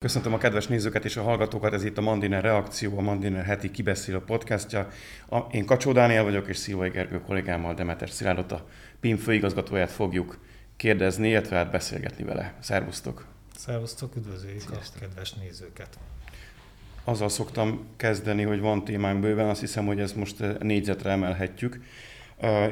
[0.00, 3.70] Köszöntöm a kedves nézőket és a hallgatókat, ez itt a Mandiner Reakció, a Mandiner heti
[3.70, 4.88] kibeszélő podcastja.
[5.50, 8.66] Én Kacsó Dániel vagyok, és Szilvai Gergő kollégámmal Demeter Szilárdot, a
[9.00, 10.38] PIM főigazgatóját fogjuk
[10.76, 12.54] kérdezni, illetve hát beszélgetni vele.
[12.60, 13.26] Szervusztok!
[13.56, 15.02] Szervusztok, üdvözöljük Sziasztok.
[15.02, 15.98] a kedves nézőket!
[17.04, 21.80] Azzal szoktam kezdeni, hogy van témánk bőven, azt hiszem, hogy ezt most négyzetre emelhetjük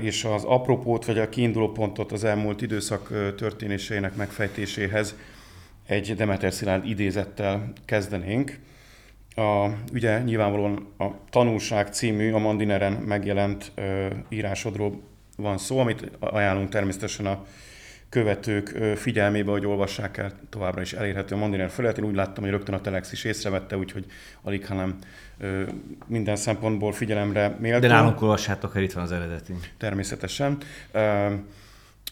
[0.01, 5.15] és az apropót, vagy a kiinduló pontot az elmúlt időszak történéseinek megfejtéséhez
[5.87, 8.59] egy Demeter Szilárd idézettel kezdenénk.
[9.35, 15.01] A, ugye nyilvánvalóan a Tanulság című, a Mandineren megjelent ö, írásodról
[15.37, 17.45] van szó, amit ajánlunk természetesen a
[18.09, 21.99] követők figyelmébe, hogy olvassák el, továbbra is elérhető a Mandiner felület.
[21.99, 24.07] Én úgy láttam, hogy rögtön a Telex is észrevette, úgyhogy
[24.43, 24.99] alig, hanem
[26.07, 27.81] minden szempontból figyelemre méltó.
[27.81, 29.53] De nálunk olvassátok el, itt van az eredeti.
[29.79, 30.59] Természetesen.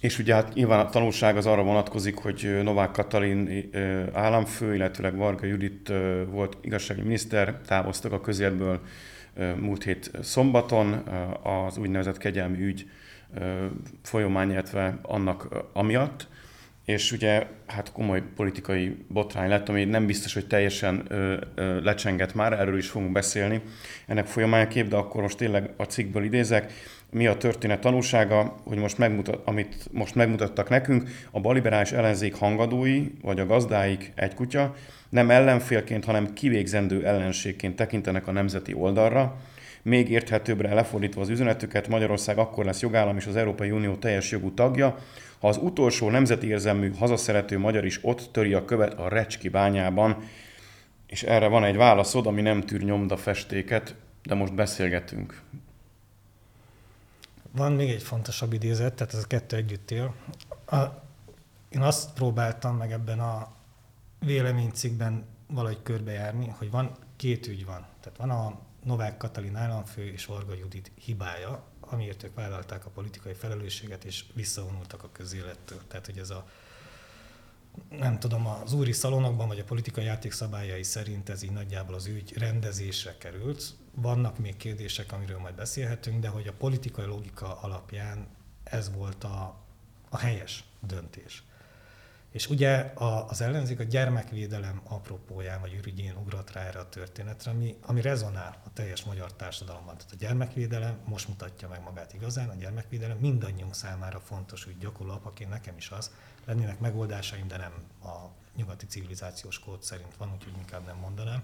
[0.05, 3.71] És ugye hát nyilván a tanulság az arra vonatkozik, hogy Novák Katalin
[4.13, 5.93] államfő, illetőleg Varga Judit
[6.31, 8.81] volt igazságügyi miniszter, távoztak a közéletből
[9.57, 10.93] múlt hét szombaton
[11.43, 12.91] az úgynevezett kegyelmi ügy
[14.03, 14.65] folyamán,
[15.03, 16.29] annak amiatt,
[16.85, 22.35] és ugye hát komoly politikai botrány lett, ami nem biztos, hogy teljesen ö, ö, lecsengett
[22.35, 23.63] már, erről is fogunk beszélni
[24.07, 26.73] ennek folyamányaképp, de akkor most tényleg a cikkből idézek.
[27.11, 33.07] Mi a történet tanúsága, hogy most megmutat, amit most megmutattak nekünk, a baliberális ellenzék hangadói,
[33.23, 34.75] vagy a gazdáik egy kutya,
[35.09, 39.37] nem ellenfélként, hanem kivégzendő ellenségként tekintenek a nemzeti oldalra,
[39.83, 44.55] még érthetőbbre lefordítva az üzenetüket, Magyarország akkor lesz jogállam és az Európai Unió teljes jogú
[44.55, 44.99] tagja,
[45.45, 50.23] ha az utolsó nemzeti érzelmű, hazaszerető magyar is ott töri a követ a Recski bányában,
[51.07, 55.43] és erre van egy válaszod, ami nem tűr nyomda festéket, de most beszélgetünk.
[57.51, 60.15] Van még egy fontosabb idézet, tehát ez a kettő együtt él.
[60.67, 60.77] A,
[61.69, 63.53] én azt próbáltam meg ebben a
[64.19, 67.87] véleménycikkben valahogy körbejárni, hogy van két ügy van.
[68.01, 71.63] Tehát van a Novák Katalin államfő és Varga Judit hibája,
[71.95, 75.81] amiért ők vállalták a politikai felelősséget és visszavonultak a közélettől.
[75.89, 76.47] Tehát, hogy ez a
[77.89, 82.33] nem tudom, az úri szalonokban vagy a politikai játékszabályai szerint ez így nagyjából az ügy
[82.39, 83.65] rendezésre került.
[83.95, 88.27] Vannak még kérdések, amiről majd beszélhetünk, de hogy a politikai logika alapján
[88.65, 89.57] ez volt a,
[90.09, 91.43] a helyes döntés.
[92.35, 97.51] És ugye a, az ellenzék a gyermekvédelem apropóján vagy ürügyén ugrott rá erre a történetre,
[97.51, 99.97] ami, ami rezonál a teljes magyar társadalomban.
[99.97, 105.13] Tehát a gyermekvédelem most mutatja meg magát igazán, a gyermekvédelem mindannyiunk számára fontos hogy gyakorló
[105.13, 106.11] apaként nekem is az,
[106.45, 107.73] lennének megoldásaim, de nem
[108.03, 111.43] a nyugati civilizációs kód szerint van, úgyhogy inkább nem mondanám.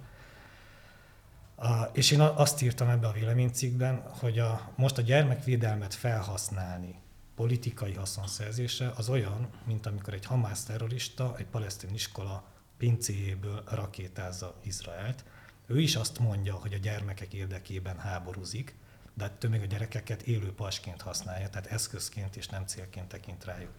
[1.54, 6.94] A, és én azt írtam ebbe a véleménycikkben, hogy a, most a gyermekvédelmet felhasználni
[7.40, 12.44] politikai haszonszerzése az olyan, mint amikor egy hamász terrorista egy palesztin iskola
[12.78, 15.24] pincéjéből rakétázza Izraelt.
[15.66, 18.74] Ő is azt mondja, hogy a gyermekek érdekében háborúzik,
[19.14, 23.72] de ettől még a gyerekeket élő pasként használja, tehát eszközként és nem célként tekint rájuk.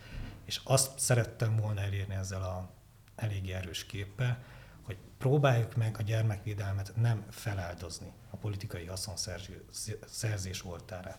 [0.45, 2.69] És azt szerettem volna elérni ezzel a
[3.15, 4.43] elég erős képpel,
[4.81, 11.17] hogy próbáljuk meg a gyermekvédelmet nem feláldozni a politikai haszonszerzés oltárán.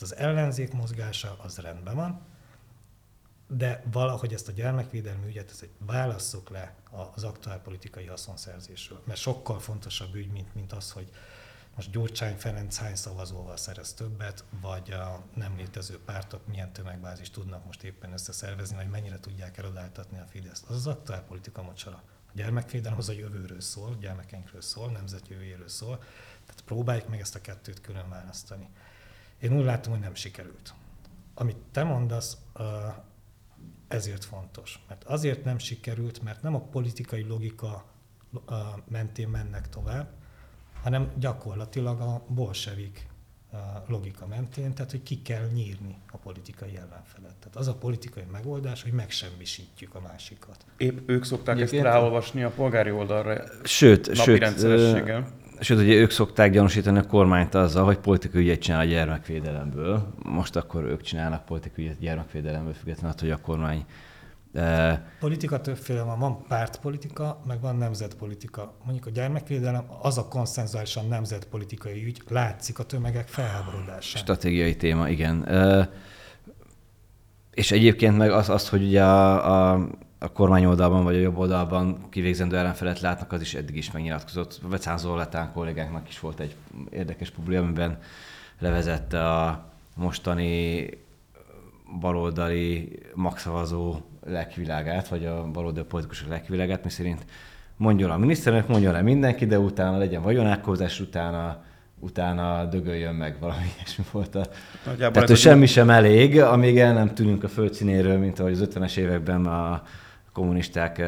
[0.00, 2.20] Tehát az ellenzék mozgása az rendben van,
[3.48, 6.74] de valahogy ezt a gyermekvédelmi ügyet, ezt válasszuk le
[7.14, 9.02] az aktuál politikai haszonszerzésről.
[9.04, 11.10] Mert sokkal fontosabb ügy, mint, mint az, hogy
[11.76, 17.64] most Gyurcsány Ferenc hány szavazóval szerez többet, vagy a nem létező pártok milyen tömegbázis tudnak
[17.64, 20.64] most éppen összeszervezni, vagy mennyire tudják eladáltatni a Fideszt.
[20.68, 22.02] Az az aktuál politika mocsara.
[22.26, 25.96] A gyermekvédelem az a jövőről szól, gyermekeinkről szól, nemzet jövőjéről szól,
[26.46, 28.68] tehát próbáljuk meg ezt a kettőt külön választani.
[29.40, 30.74] Én úgy látom, hogy nem sikerült.
[31.34, 32.36] Amit te mondasz,
[33.88, 34.84] ezért fontos.
[34.88, 37.84] Mert azért nem sikerült, mert nem a politikai logika
[38.88, 40.08] mentén mennek tovább,
[40.82, 43.08] hanem gyakorlatilag a bolsevik
[43.86, 47.34] logika mentén, tehát hogy ki kell nyírni a politikai ellenfelet.
[47.38, 50.64] Tehát az a politikai megoldás, hogy megsemmisítjük a másikat.
[50.76, 55.28] Épp ők szokták Egyébként ezt ráolvasni a polgári oldalra sőt, napi sőt, rendszerességgel.
[55.60, 60.14] Sőt, ugye ők szokták gyanúsítani a kormányt azzal, hogy politikai ügyet csinál a gyermekvédelemből.
[60.22, 63.84] Most akkor ők csinálnak politikai ügyet gyermekvédelemből, függetlenül attól, hogy a kormány
[64.52, 65.02] de...
[65.20, 68.74] Politika többféle van, van pártpolitika, meg van nemzetpolitika.
[68.84, 74.18] Mondjuk a gyermekvédelem az a konszenzuálisan nemzetpolitikai ügy, látszik a tömegek felháborodása.
[74.18, 75.48] Stratégiai téma, igen.
[77.50, 79.88] És egyébként meg az, az hogy ugye a, a,
[80.18, 84.60] a kormány oldalban vagy a jobb oldalban kivégzendő ellenfelet látnak, az is eddig is megnyilatkozott.
[84.62, 86.54] Vecán Letán kollégánknak is volt egy
[86.90, 87.98] érdekes publi, amiben
[88.58, 89.64] levezette a
[89.94, 90.88] mostani
[92.00, 93.96] baloldali magszavazó
[94.26, 97.24] lelkivilágát, vagy a baloldali politikusok lelkivilágát, mi szerint
[97.76, 101.62] mondjon a miniszterelnök, mondjon le mindenki, de utána legyen vagyonálkozás, utána
[102.00, 104.46] utána dögöljön meg valami ilyesmi volt a...
[104.84, 108.68] Nagyjából Tehát, hogy semmi sem elég, amíg el nem tűnünk a földszínéről, mint ahogy az
[108.74, 109.82] 50-es években a
[110.32, 111.02] kommunisták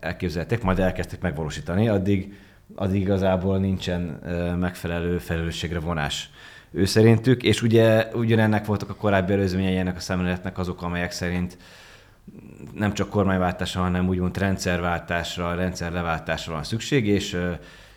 [0.00, 2.34] elképzelték, majd elkezdték megvalósítani, addig,
[2.74, 4.00] addig igazából nincsen
[4.60, 6.30] megfelelő felelősségre vonás
[6.72, 11.56] ő szerintük, és ugye ugyanennek voltak a korábbi előzményei ennek a szemléletnek azok, amelyek szerint
[12.74, 17.36] nem csak kormányváltásra, hanem úgymond rendszerváltásra, rendszerleváltásra van szükség, és,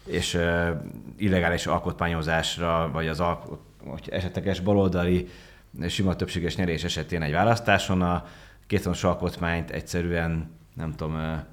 [0.06, 0.40] és
[1.18, 3.60] illegális alkotmányozásra, vagy az alkot,
[4.10, 5.28] esetleges baloldali
[5.88, 8.26] sima többséges nyerés esetén egy választáson a
[8.68, 11.44] kétonos alkotmányt egyszerűen, nem tudom,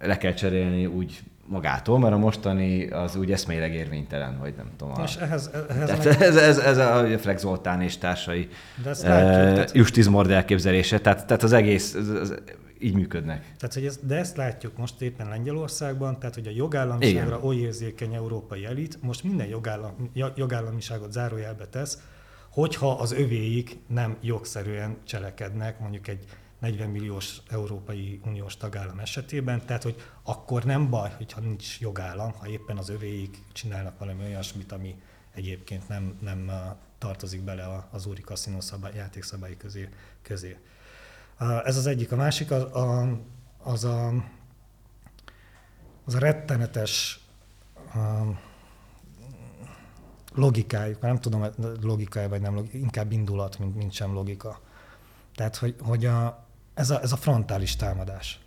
[0.00, 4.94] le kell cserélni úgy magától, mert a mostani az úgy eszmélyleg érvénytelen, vagy nem tudom.
[4.96, 6.06] Most ehhez, ehhez meg...
[6.20, 8.48] ez, ez, ez, a Flex Zoltán és társai
[8.84, 12.34] uh, justizmord elképzelése, tehát, tehát az egész az, az,
[12.80, 13.54] így működnek.
[13.56, 18.14] Tehát, hogy ez, de ezt látjuk most éppen Lengyelországban, tehát hogy a jogállamiságra oly érzékeny
[18.14, 22.02] európai elit most minden jogállam, jogállamiságot zárójelbe tesz,
[22.50, 26.24] hogyha az övéik nem jogszerűen cselekednek, mondjuk egy
[26.58, 32.48] 40 milliós Európai Uniós tagállam esetében, tehát hogy akkor nem baj, hogyha nincs jogállam, ha
[32.48, 34.94] éppen az övéik csinálnak valami olyasmit, ami
[35.34, 36.50] egyébként nem, nem
[36.98, 39.88] tartozik bele az úri kaszinó szabály, közé,
[40.22, 40.56] közé.
[41.64, 42.12] Ez az egyik.
[42.12, 43.18] A másik az a,
[43.62, 44.08] az a,
[46.04, 47.20] az a rettenetes
[50.34, 51.46] logikájuk, nem tudom,
[51.82, 54.60] logikája vagy nem, inkább indulat, mint, mint sem logika.
[55.34, 58.40] Tehát, hogy, hogy a, ez a, ez a frontális támadás.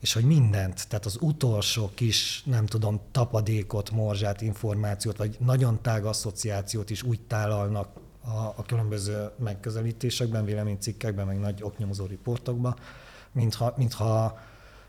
[0.00, 6.04] És hogy mindent, tehát az utolsó kis, nem tudom, tapadékot, morzsát, információt, vagy nagyon tág
[6.04, 7.88] asszociációt is úgy tálalnak
[8.26, 12.76] a, a különböző megközelítésekben, véleménycikkekben, meg nagy oknyomozó riportokban,
[13.32, 14.38] mintha, mintha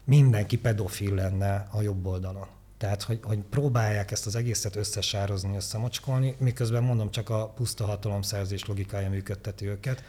[0.03, 2.47] mindenki pedofil lenne a jobb oldalon.
[2.77, 8.65] Tehát, hogy, hogy próbálják ezt az egészet összesározni, összemocskolni, miközben mondom, csak a puszta hatalomszerzés
[8.65, 10.03] logikája működteti őket.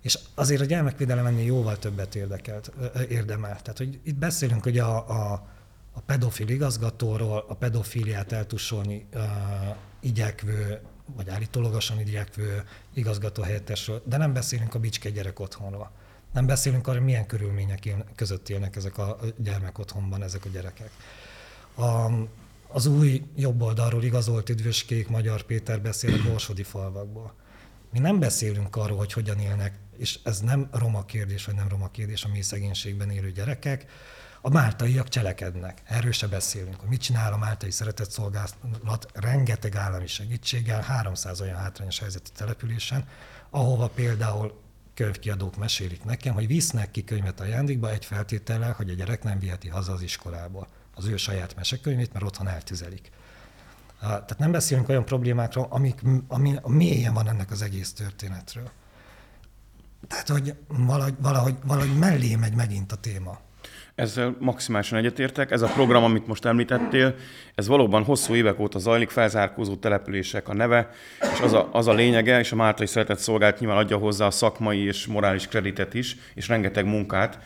[0.00, 2.72] És azért a gyermekvédelem ennél jóval többet érdekelt,
[3.08, 3.60] érdemel.
[3.62, 5.46] Tehát, hogy itt beszélünk hogy a, a,
[5.92, 9.22] a pedofil igazgatóról, a pedofiliát eltussolni uh,
[10.00, 10.80] igyekvő,
[11.16, 12.64] vagy állítólagosan igyekvő
[12.94, 15.90] igazgató helyettesről, de nem beszélünk a bicske gyerek otthonról.
[16.32, 20.90] Nem beszélünk arról, milyen körülmények között élnek ezek a gyermek otthonban ezek a gyerekek.
[21.74, 22.10] A,
[22.68, 27.34] az új jobb oldalról igazolt üdvöskék Magyar Péter beszél a borsodi falvakból.
[27.92, 31.90] Mi nem beszélünk arról, hogy hogyan élnek és ez nem roma kérdés, vagy nem roma
[31.90, 33.86] kérdés, a mély szegénységben élő gyerekek,
[34.40, 35.82] a máltaiak cselekednek.
[35.84, 41.98] Erről se beszélünk, mit csinál a máltai szeretett szolgálat rengeteg állami segítséggel, 300 olyan hátrányos
[41.98, 43.08] helyzetű településen,
[43.50, 44.60] ahova például
[44.94, 49.68] könyvkiadók mesélik nekem, hogy visznek ki könyvet ajándékba egy feltétellel, hogy a gyerek nem viheti
[49.68, 53.10] haza az iskolából az ő saját mesekönyvét, mert otthon eltüzelik.
[54.00, 58.70] Tehát nem beszélünk olyan problémákról, amik, ami mélyen van ennek az egész történetről.
[60.06, 63.40] Tehát, hogy valahogy, valahogy, valahogy mellé megy megint a téma.
[64.00, 65.50] Ezzel maximálisan egyetértek.
[65.50, 67.14] Ez a program, amit most említettél,
[67.54, 70.90] ez valóban hosszú évek óta zajlik, felzárkózó települések a neve,
[71.32, 74.30] és az a, az a lényege, és a Máltai Szeretett Szolgált nyilván adja hozzá a
[74.30, 77.38] szakmai és morális kreditet is, és rengeteg munkát,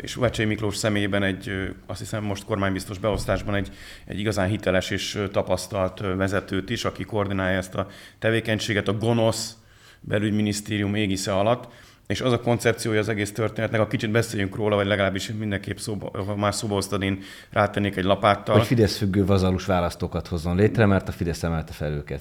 [0.00, 3.68] és Vecsei Miklós személyében egy, azt hiszem most kormánybiztos beosztásban egy,
[4.04, 7.86] egy igazán hiteles és tapasztalt vezetőt is, aki koordinálja ezt a
[8.18, 9.56] tevékenységet, a gonosz
[10.00, 11.72] belügyminisztérium égisze alatt,
[12.12, 16.10] és az a koncepciója az egész történetnek, ha kicsit beszéljünk róla, vagy legalábbis mindenképp szóba,
[16.26, 17.18] ha már szóba hoztad, én
[17.50, 18.56] rátennék egy lapáttal.
[18.56, 22.20] Hogy Fidesz függő vazalus választókat hozzon létre, mert a Fidesz emelte fel őket.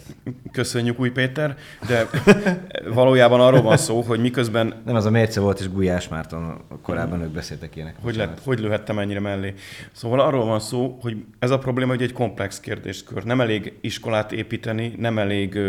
[0.52, 1.56] Köszönjük, Új Péter,
[1.88, 2.10] de
[2.94, 4.82] valójában arról van szó, hogy miközben...
[4.86, 7.96] Nem, az a Mérce volt, és Gulyás Márton korábban ők beszéltek ilyenek.
[8.02, 9.54] Hogy, lett, hogy lőhettem ennyire mellé?
[9.92, 13.24] Szóval arról van szó, hogy ez a probléma, hogy egy komplex kérdéskör.
[13.24, 15.60] Nem elég iskolát építeni, nem elég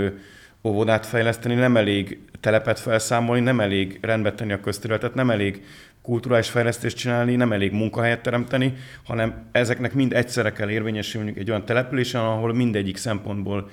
[0.64, 5.64] óvodát fejleszteni, nem elég telepet felszámolni, nem elég rendbe tenni a közterületet, nem elég
[6.02, 11.64] kulturális fejlesztést csinálni, nem elég munkahelyet teremteni, hanem ezeknek mind egyszerre kell érvényesülni egy olyan
[11.64, 13.70] településen, ahol mindegyik szempontból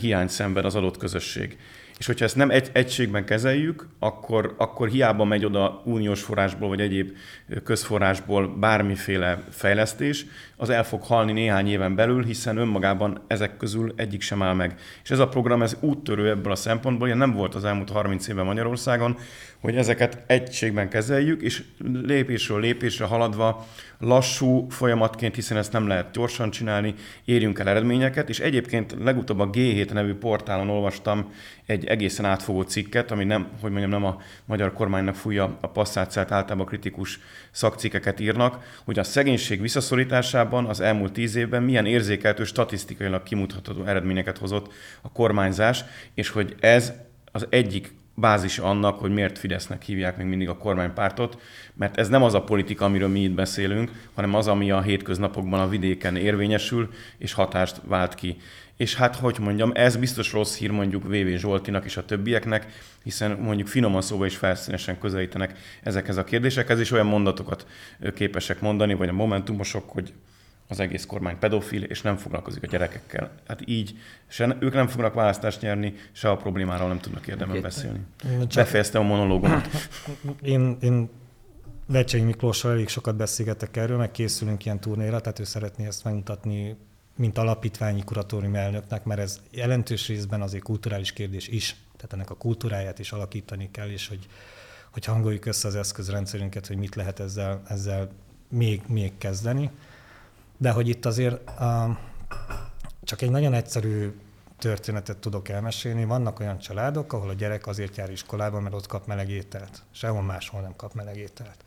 [0.00, 1.56] hiány szenved az adott közösség.
[2.00, 6.80] És hogyha ezt nem egy egységben kezeljük, akkor, akkor hiába megy oda uniós forrásból vagy
[6.80, 7.16] egyéb
[7.64, 10.26] közforrásból bármiféle fejlesztés,
[10.56, 14.78] az el fog halni néhány éven belül, hiszen önmagában ezek közül egyik sem áll meg.
[15.02, 18.28] És ez a program ez úttörő ebből a szempontból, ilyen nem volt az elmúlt 30
[18.28, 19.16] évben Magyarországon,
[19.60, 21.62] hogy ezeket egységben kezeljük, és
[22.02, 23.66] lépésről lépésre haladva
[23.98, 29.50] lassú folyamatként, hiszen ezt nem lehet gyorsan csinálni, érjünk el eredményeket, és egyébként legutóbb a
[29.50, 31.32] G7 nevű portálon olvastam
[31.66, 36.30] egy egészen átfogó cikket, ami nem, hogy mondjam, nem a magyar kormánynak fújja a passzátszát,
[36.32, 37.20] általában kritikus
[37.50, 44.38] szakcikkeket írnak, hogy a szegénység visszaszorításában az elmúlt tíz évben milyen érzékeltő, statisztikailag kimutatható eredményeket
[44.38, 46.92] hozott a kormányzás, és hogy ez
[47.32, 51.40] az egyik bázis annak, hogy miért Fidesznek hívják még mindig a kormánypártot,
[51.74, 55.60] mert ez nem az a politika, amiről mi itt beszélünk, hanem az, ami a hétköznapokban
[55.60, 58.36] a vidéken érvényesül, és hatást vált ki.
[58.80, 62.66] És hát, hogy mondjam, ez biztos rossz hír mondjuk VV Zsoltinak és a többieknek,
[63.02, 67.66] hiszen mondjuk finoman szóval is felszínesen közelítenek ezekhez a kérdésekhez, és olyan mondatokat
[68.14, 70.12] képesek mondani, vagy a momentumosok, hogy
[70.68, 73.30] az egész kormány pedofil, és nem foglalkozik a gyerekekkel.
[73.48, 78.00] Hát így se, ők nem fognak választást nyerni, se a problémáról nem tudnak érdemben beszélni.
[78.38, 78.52] Csak...
[78.54, 79.68] Befejeztem a monológomat.
[80.42, 81.10] Én, én
[81.86, 86.76] Vecsei Miklóssal elég sokat beszélgetek erről, meg készülünk ilyen turnéra, tehát ő szeretné ezt megmutatni,
[87.20, 92.34] mint alapítványi kuratórium elnöknek, mert ez jelentős részben azért kulturális kérdés is, tehát ennek a
[92.34, 94.26] kultúráját is alakítani kell, és hogy,
[94.90, 98.10] hogy hangoljuk össze az eszközrendszerünket, hogy mit lehet ezzel, ezzel
[98.48, 99.70] még, még kezdeni.
[100.56, 101.96] De hogy itt azért uh,
[103.04, 104.12] csak egy nagyon egyszerű
[104.58, 106.04] történetet tudok elmesélni.
[106.04, 109.82] Vannak olyan családok, ahol a gyerek azért jár iskolába, mert ott kap meleg ételt.
[109.90, 111.64] Sehol máshol nem kap meleg ételt.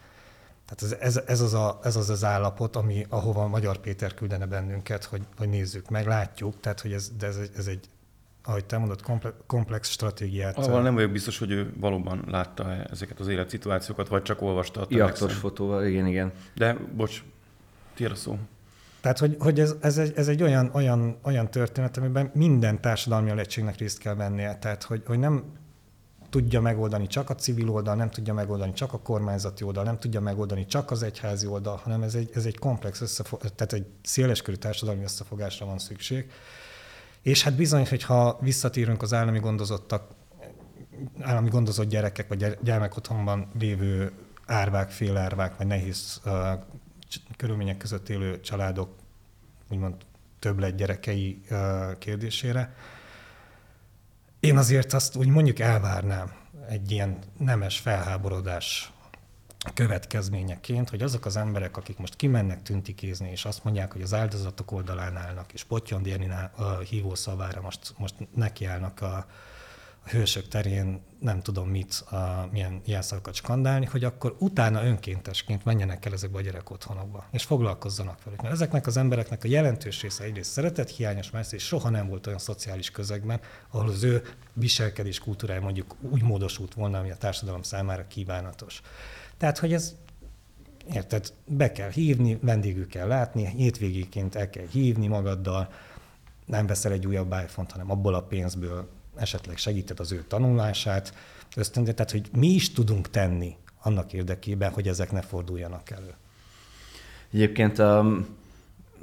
[0.76, 4.46] Tehát ez, ez, ez, az, a, ez az az állapot, ami, ahova Magyar Péter küldene
[4.46, 7.90] bennünket, hogy, hogy nézzük meg, látjuk, tehát hogy ez, de ez, egy, ez egy
[8.46, 10.58] ahogy te mondod, komplex, komplex stratégiát.
[10.58, 14.86] Ahol nem vagyok biztos, hogy ő valóban látta ezeket az életszituációkat, vagy csak olvasta a
[14.90, 16.32] Iaktos fotóval, igen, igen.
[16.56, 17.24] De, bocs,
[17.96, 18.38] tiéd a szó.
[19.02, 23.30] Tehát, hogy, hogy ez, ez, egy, ez egy olyan, olyan, olyan történet, amiben minden társadalmi
[23.30, 24.58] alegységnek részt kell vennie.
[24.58, 25.44] Tehát, hogy, hogy nem
[26.34, 30.20] tudja megoldani csak a civil oldal, nem tudja megoldani csak a kormányzati oldal, nem tudja
[30.20, 34.56] megoldani csak az egyházi oldal, hanem ez egy, ez egy komplex, összefog, tehát egy széleskörű
[34.56, 36.32] társadalmi összefogásra van szükség.
[37.22, 40.12] És hát bizony, hogyha visszatérünk az állami gondozottak,
[41.20, 44.12] állami gondozott gyerekek, vagy gyermekotthonban lévő
[44.46, 46.34] árvák, félárvák, vagy nehéz uh,
[47.38, 48.96] körülmények között élő családok,
[49.72, 49.96] úgymond
[50.40, 52.76] többlet gyerekei uh, kérdésére,
[54.44, 56.32] én azért azt úgy mondjuk elvárnám
[56.70, 58.92] egy ilyen nemes felháborodás
[59.74, 64.72] következményeként, hogy azok az emberek, akik most kimennek tüntikézni, és azt mondják, hogy az áldozatok
[64.72, 66.08] oldalán állnak, és Potyond
[66.56, 69.26] a hívószavára most, most nekiállnak a,
[70.06, 76.06] a hősök terén nem tudom mit, a, milyen jelszavakat skandálni, hogy akkor utána önkéntesként menjenek
[76.06, 78.42] el ezekbe a gyerek otthonokba, és foglalkozzanak velük.
[78.42, 82.28] Mert ezeknek az embereknek a jelentős része egyrészt szeretet hiányos, mert és soha nem volt
[82.28, 87.62] olyan szociális közegben, ahol az ő viselkedés kultúrája mondjuk úgy módosult volna, ami a társadalom
[87.62, 88.82] számára kívánatos.
[89.38, 89.96] Tehát, hogy ez
[90.94, 91.34] Érted?
[91.46, 95.70] Be kell hívni, vendégül kell látni, hétvégéként el kell hívni magaddal,
[96.46, 101.14] nem veszel egy újabb iPhone-t, hanem abból a pénzből esetleg segíted az ő tanulását,
[101.56, 106.14] ösztöndé, tehát hogy mi is tudunk tenni annak érdekében, hogy ezek ne forduljanak elő.
[107.32, 107.78] Egyébként,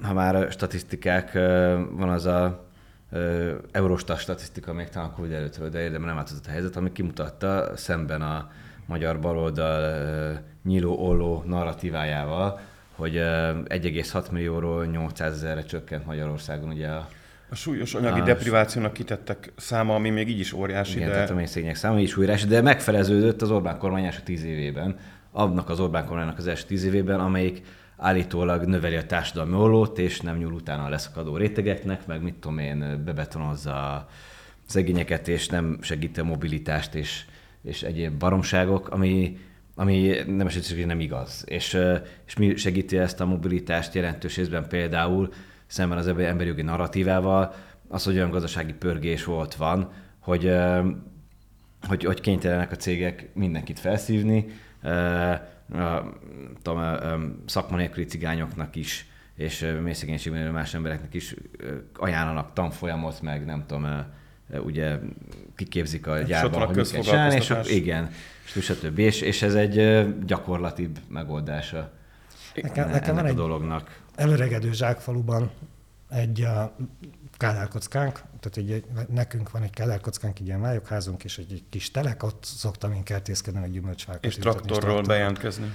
[0.03, 1.33] ha már statisztikák,
[1.91, 2.69] van az a
[3.71, 8.23] Eurostat statisztika még talán Covid előttről, de érdemben nem változott a helyzet, ami kimutatta szemben
[8.23, 8.51] a
[8.87, 12.61] magyar baloldal nyíló olló narratívájával,
[12.95, 17.09] hogy 1,6 millióról 800 ezerre csökkent Magyarországon ugye a
[17.51, 20.97] a súlyos anyagi a deprivációnak kitettek száma, ami még így is óriási.
[20.97, 21.15] Igen, de...
[21.15, 24.97] tehát a mélyszények száma így is óriási, de megfeleződött az Orbán kormány első tíz évében,
[25.33, 27.63] annak az Orbán kormánynak az első tíz évében, amelyik
[27.97, 32.59] állítólag növeli a társadalmi ollót, és nem nyúl utána a leszakadó rétegeknek, meg mit tudom
[32.59, 34.09] én, bebetonozza
[34.67, 37.25] szegényeket, és nem segíti a mobilitást, és,
[37.63, 39.39] és egyéb baromságok, ami,
[39.75, 41.45] ami nem esetleg nem igaz.
[41.47, 41.79] És,
[42.27, 45.33] és mi segíti ezt a mobilitást jelentős részben például
[45.71, 47.55] szemben az emberi jogi narratívával,
[47.89, 50.53] az, hogy olyan gazdasági pörgés volt, van, hogy,
[51.89, 54.47] hogy, hogy kénytelenek a cégek mindenkit felszívni,
[56.63, 56.83] tudom,
[57.47, 61.35] szakma nélküli cigányoknak is, és mélyszegénységben más embereknek is
[61.97, 64.05] ajánlanak tanfolyamot, meg nem tudom,
[64.65, 64.99] ugye
[65.57, 68.11] kiképzik a gyárban, hogy mit kell és igen,
[68.55, 68.99] és stb.
[68.99, 71.93] És, és ez egy gyakorlatibb megoldása
[72.55, 75.51] nekem, ennek nekem van a dolognak előregedő zsákfaluban
[76.11, 76.77] egy a
[77.37, 82.23] kádárkockánk, tehát egy, nekünk van egy kádárkockánk, egy ilyen vályokházunk, és egy, egy kis telek,
[82.23, 84.25] ott szoktam én kertészkedni, egy gyümölcsfákat.
[84.25, 85.07] És traktorról traktor.
[85.07, 85.73] bejelentkezni.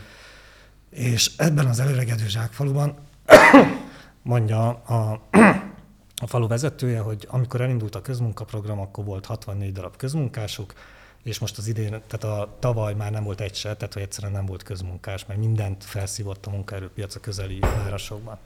[0.90, 2.98] És ebben az előregedő zsákfaluban
[4.22, 5.22] mondja a,
[6.24, 10.74] a falu vezetője, hogy amikor elindult a közmunkaprogram, akkor volt 64 darab közmunkásuk,
[11.26, 14.34] és most az idén, tehát a tavaly már nem volt egy se, tehát hogy egyszerűen
[14.34, 18.38] nem volt közmunkás, mert mindent felszívott a munkaerőpiac a közeli városokban.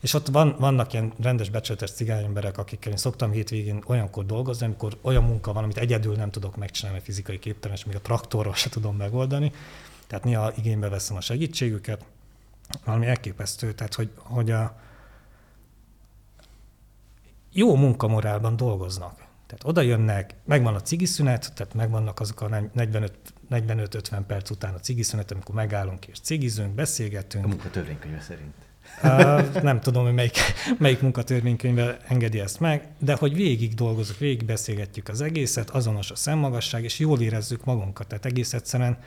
[0.00, 4.98] És ott van, vannak ilyen rendes becsületes cigányemberek, akikkel én szoktam hétvégén olyankor dolgozni, amikor
[5.02, 8.68] olyan munka van, amit egyedül nem tudok megcsinálni, fizikai képtelen, és még a traktorral se
[8.68, 9.52] tudom megoldani.
[10.06, 12.04] Tehát néha igénybe veszem a segítségüket.
[12.84, 14.80] Valami elképesztő, tehát hogy, hogy a
[17.52, 19.23] jó munkamorálban dolgoznak.
[19.46, 25.30] Tehát oda jönnek, megvan a cigiszünet, tehát megvannak azok a 45-50 perc után a cigiszünet,
[25.30, 27.44] amikor megállunk és cigizünk, beszélgetünk.
[27.44, 28.54] A munkatörvénykönyve szerint.
[29.02, 30.38] Uh, nem tudom, hogy melyik,
[30.78, 36.16] melyik munkatörvénykönyve engedi ezt meg, de hogy végig dolgozunk, végig beszélgetjük az egészet, azonos a
[36.16, 38.06] szemmagasság, és jól érezzük magunkat.
[38.06, 38.98] Tehát egész egyszerűen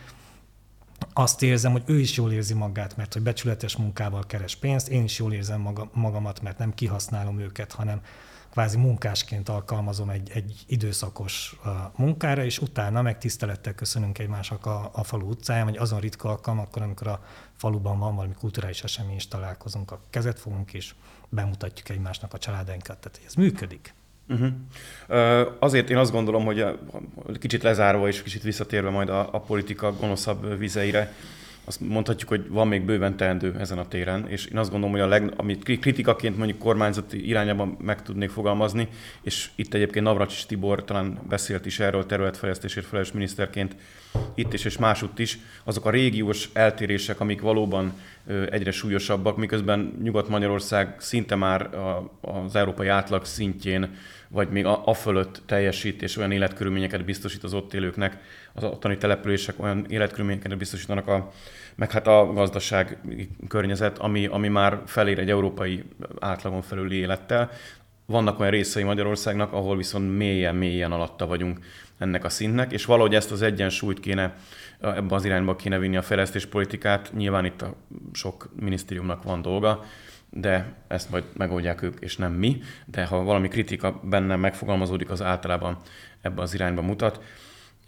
[1.14, 5.04] azt érzem, hogy ő is jól érzi magát, mert hogy becsületes munkával keres pénzt, én
[5.04, 8.02] is jól érzem maga, magamat, mert nem kihasználom őket, hanem
[8.58, 11.56] kvázi munkásként alkalmazom egy, egy időszakos
[11.96, 16.82] munkára, és utána meg tisztelettel köszönünk egymásnak a, a falu utcáján, vagy azon ritka alkalmakkor,
[16.82, 20.94] amikor a faluban van valami kulturális esemény, és találkozunk, a kezet fogunk, és
[21.30, 22.98] bemutatjuk egymásnak a családainkat.
[22.98, 23.94] Tehát ez működik.
[24.30, 24.50] Uh-huh.
[25.10, 26.66] Uh, azért én azt gondolom, hogy
[27.40, 31.14] kicsit lezárva és kicsit visszatérve majd a, a politika gonoszabb vizeire,
[31.68, 35.04] azt mondhatjuk, hogy van még bőven teendő ezen a téren, és én azt gondolom, hogy
[35.04, 38.88] a leg, amit kritikaként mondjuk kormányzati irányában meg tudnék fogalmazni,
[39.22, 43.76] és itt egyébként Navracsis Tibor talán beszélt is erről területfejlesztésért felelős miniszterként,
[44.36, 47.94] itt is és másutt is, azok a régiós eltérések, amik valóban
[48.50, 51.70] egyre súlyosabbak, miközben Nyugat-Magyarország szinte már
[52.22, 53.96] az európai átlag szintjén,
[54.28, 58.18] vagy még a, fölött teljesít, és olyan életkörülményeket biztosít az ott élőknek,
[58.54, 61.32] az ottani települések olyan életkörülményeket biztosítanak, a,
[61.76, 62.98] meg hát a gazdaság
[63.48, 65.84] környezet, ami, ami már felér egy európai
[66.20, 67.52] átlagon felüli élettel.
[68.06, 71.60] Vannak olyan részei Magyarországnak, ahol viszont mélyen-mélyen alatta vagyunk
[71.98, 74.36] ennek a szintnek, és valahogy ezt az egyensúlyt kéne,
[74.80, 77.14] ebbe az irányba kéne vinni a fejlesztéspolitikát.
[77.14, 77.76] Nyilván itt a
[78.14, 79.84] sok minisztériumnak van dolga,
[80.30, 82.62] de ezt majd megoldják ők, és nem mi.
[82.86, 85.78] De ha valami kritika bennem megfogalmazódik, az általában
[86.22, 87.24] ebbe az irányba mutat.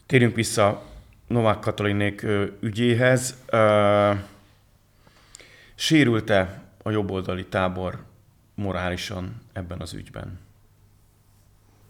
[0.05, 0.83] Térjünk vissza
[1.27, 2.25] Novák Katalinék
[2.59, 3.37] ügyéhez.
[5.75, 8.03] Sérült-e a jobboldali tábor
[8.55, 10.48] morálisan ebben az ügyben?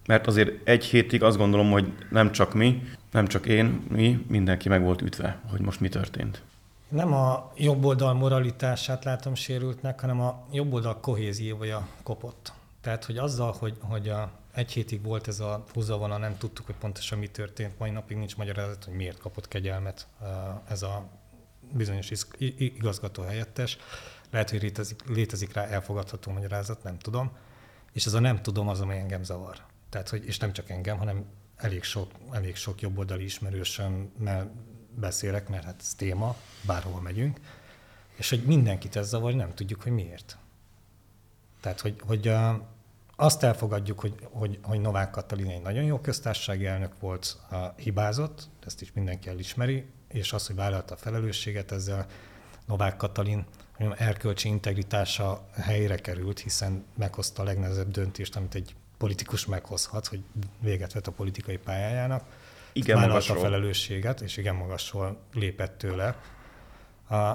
[0.09, 4.69] Mert azért egy hétig azt gondolom, hogy nem csak mi, nem csak én, mi, mindenki
[4.69, 6.41] meg volt ütve, hogy most mi történt.
[6.87, 12.53] Nem a jobboldal moralitását látom sérültnek, hanem a jobboldal kohéziója kopott.
[12.81, 16.75] Tehát, hogy azzal, hogy, hogy a, egy hétig volt ez a húzavona, nem tudtuk, hogy
[16.79, 20.07] pontosan mi történt, mai napig nincs magyarázat, hogy miért kapott kegyelmet
[20.69, 21.09] ez a
[21.73, 22.11] bizonyos
[22.57, 23.77] igazgató helyettes.
[24.31, 27.31] Lehet, hogy létezik, létezik rá elfogadható magyarázat, nem tudom.
[27.93, 29.67] És ez a nem tudom az, ami engem zavar.
[29.89, 31.25] Tehát, hogy, és nem csak engem, hanem
[31.55, 34.51] elég sok, elég sok jobboldali ismerősömmel
[34.95, 37.39] beszélek, mert hát ez téma, bárhova megyünk,
[38.15, 40.37] és hogy mindenkit ez zavar, nem tudjuk, hogy miért.
[41.61, 42.31] Tehát, hogy, hogy
[43.15, 47.37] azt elfogadjuk, hogy, hogy, hogy Novák Katalin egy nagyon jó köztársasági elnök volt,
[47.75, 52.05] hibázott, ezt is mindenki elismeri, és az, hogy vállalta a felelősséget, ezzel
[52.65, 53.45] Novák Katalin
[53.97, 60.21] erkölcsi integritása helyre került, hiszen meghozta a legnehezebb döntést, amit egy politikus meghozhat, hogy
[60.59, 62.23] véget vet a politikai pályájának.
[62.73, 66.15] Igen vállalta a felelősséget, és igen magasról lépett tőle.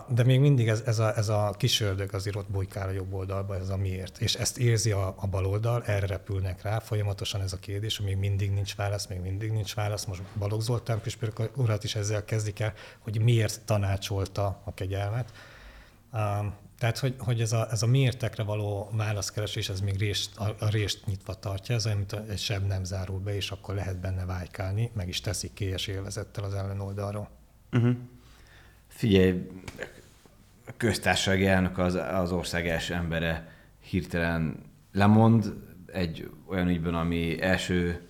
[0.09, 3.12] De még mindig ez, ez, a, ez a kis ördög azért ott bujkál a jobb
[3.12, 4.18] oldalba, ez a miért.
[4.20, 8.16] És ezt érzi a, a bal oldal, erre repülnek rá, folyamatosan ez a kérdés, még
[8.16, 10.05] mindig nincs válasz, még mindig nincs válasz.
[10.05, 15.33] Most Balogh Zoltán püspök urat is ezzel kezdik el, hogy miért tanácsolta a kegyelmet.
[16.85, 20.68] Tehát, hogy, hogy ez, a, ez a miértekre való válaszkeresés, ez még részt, a, a
[20.68, 24.25] részt nyitva tartja, ez olyan, mint egy seb nem zárul be, és akkor lehet benne
[24.25, 27.29] vájkálni, meg is teszik kélyes élvezettel az ellenoldalról.
[27.73, 27.97] Uh-huh.
[28.87, 29.51] Figyelj,
[30.66, 34.57] a köztársasági elnök az, az ország első embere hirtelen
[34.92, 35.55] lemond
[35.87, 38.09] egy olyan ügyben, ami első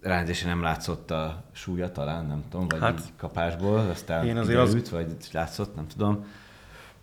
[0.00, 4.90] ránézése nem látszott a súlya talán, nem tudom, vagy hát, kapásból, aztán én azért az...
[4.90, 6.26] vagy látszott, nem tudom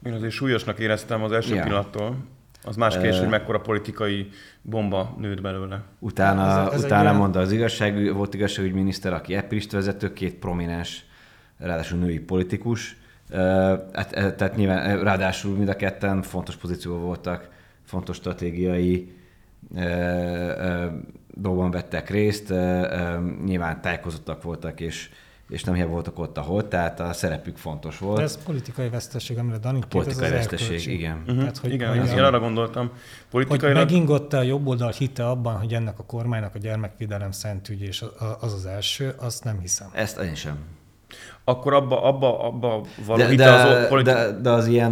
[0.03, 1.65] én azért súlyosnak éreztem az első yeah.
[1.65, 2.15] pillanattól.
[2.63, 4.29] Az más kérdés, uh, hogy mekkora politikai
[4.62, 5.81] bomba nőtt belőle.
[5.99, 11.05] Utána, ez, ez utána mondta az igazság, volt igazságügyminiszter, aki Epirist vezető, két prominens,
[11.57, 12.97] ráadásul női politikus.
[13.29, 13.38] Uh,
[13.93, 17.49] hát, tehát nyilván, ráadásul mind a ketten fontos pozícióban voltak,
[17.85, 19.13] fontos stratégiai
[19.69, 20.85] uh, uh,
[21.33, 25.09] dolgban vettek részt, uh, uh, nyilván tájékozottak voltak, és
[25.49, 28.17] és nem hiába voltak ott, ahol, tehát a szerepük fontos volt.
[28.17, 31.17] De ez politikai veszteség, amire Dani Politikai veszteség, igen.
[31.21, 31.38] Uh-huh.
[31.38, 32.91] Tehát, hogy, igen, hogy, én arra gondoltam.
[33.29, 33.77] Politikailag...
[33.77, 37.81] Hogy megingott a jobb oldal hite abban, hogy ennek a kormánynak a gyermekvédelem szent ügy,
[37.81, 38.05] és
[38.39, 39.88] az az első, azt nem hiszem.
[39.91, 40.57] Ezt én sem.
[41.43, 44.91] Akkor abba, abba, abba való de, hite de, az politi- de, de az ilyen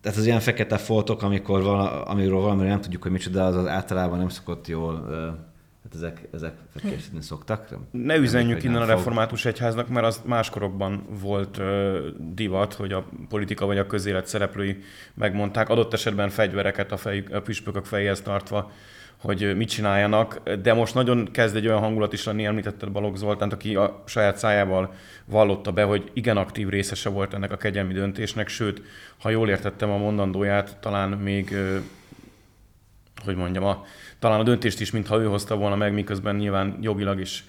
[0.00, 3.66] tehát az ilyen fekete foltok, amikor vala, amiről valamire nem tudjuk, hogy micsoda, az, az
[3.66, 5.08] általában nem szokott jól
[5.86, 7.68] Hát ezek, ezek készíteni szoktak?
[7.90, 13.66] Ne üzenjük innen a református egyháznak, mert az máskorokban volt ö, divat, hogy a politika
[13.66, 14.82] vagy a közélet szereplői
[15.14, 18.70] megmondták, adott esetben fegyvereket a, fej, a püspökök fejéhez tartva,
[19.16, 23.52] hogy mit csináljanak, de most nagyon kezd egy olyan hangulat is lenni, említetted Balogh Zoltánt,
[23.52, 24.94] aki a saját szájával
[25.24, 28.82] vallotta be, hogy igen aktív részese volt ennek a kegyelmi döntésnek, sőt,
[29.18, 31.56] ha jól értettem a mondandóját, talán még,
[33.26, 33.84] hogy mondjam, a,
[34.18, 37.44] talán a döntést is, mintha ő hozta volna meg, miközben nyilván jogilag is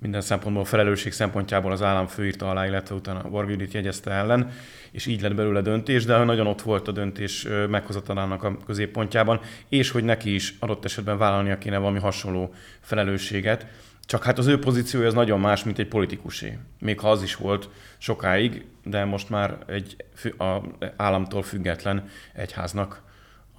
[0.00, 4.50] minden szempontból, felelősség szempontjából az állam főírta alá, illetve utána Varga jegyezte ellen,
[4.90, 9.90] és így lett belőle döntés, de nagyon ott volt a döntés meghozatalának a középpontjában, és
[9.90, 13.66] hogy neki is adott esetben vállalnia kéne valami hasonló felelősséget.
[14.04, 16.58] Csak hát az ő pozíciója az nagyon más, mint egy politikusé.
[16.78, 19.96] Még ha az is volt sokáig, de most már egy
[20.38, 20.60] a
[20.96, 23.02] államtól független egyháznak,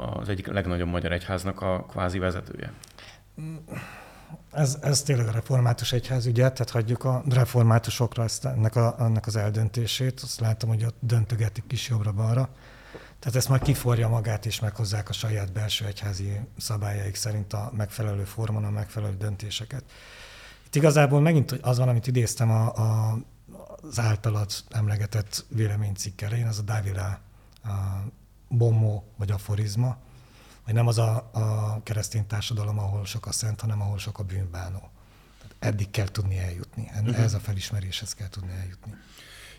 [0.01, 2.73] az egyik legnagyobb magyar egyháznak a kvázi vezetője.
[4.51, 9.27] Ez, ez tényleg a református egyház ügye, tehát hagyjuk a reformátusokra ezt, ennek, a, ennek
[9.27, 10.19] az eldöntését.
[10.19, 12.49] Azt látom, hogy ott döntögetik kis jobbra-balra.
[13.19, 18.23] Tehát ezt majd kiforja magát, és meghozzák a saját belső egyházi szabályaik szerint a megfelelő
[18.23, 19.83] formon a megfelelő döntéseket.
[20.65, 23.17] Itt igazából megint az van, amit idéztem a, a,
[23.81, 27.19] az általad emlegetett véleménycikk elején, az a Davila
[27.63, 27.69] a
[28.51, 29.97] bommo vagy aforizma,
[30.63, 34.23] hogy nem az a, a keresztény társadalom, ahol sok a szent, hanem ahol sok a
[34.23, 34.89] bűnbánó.
[35.37, 36.89] Tehát eddig kell tudni eljutni.
[36.99, 37.17] Uh-huh.
[37.17, 38.93] Ehhez a felismeréshez kell tudni eljutni.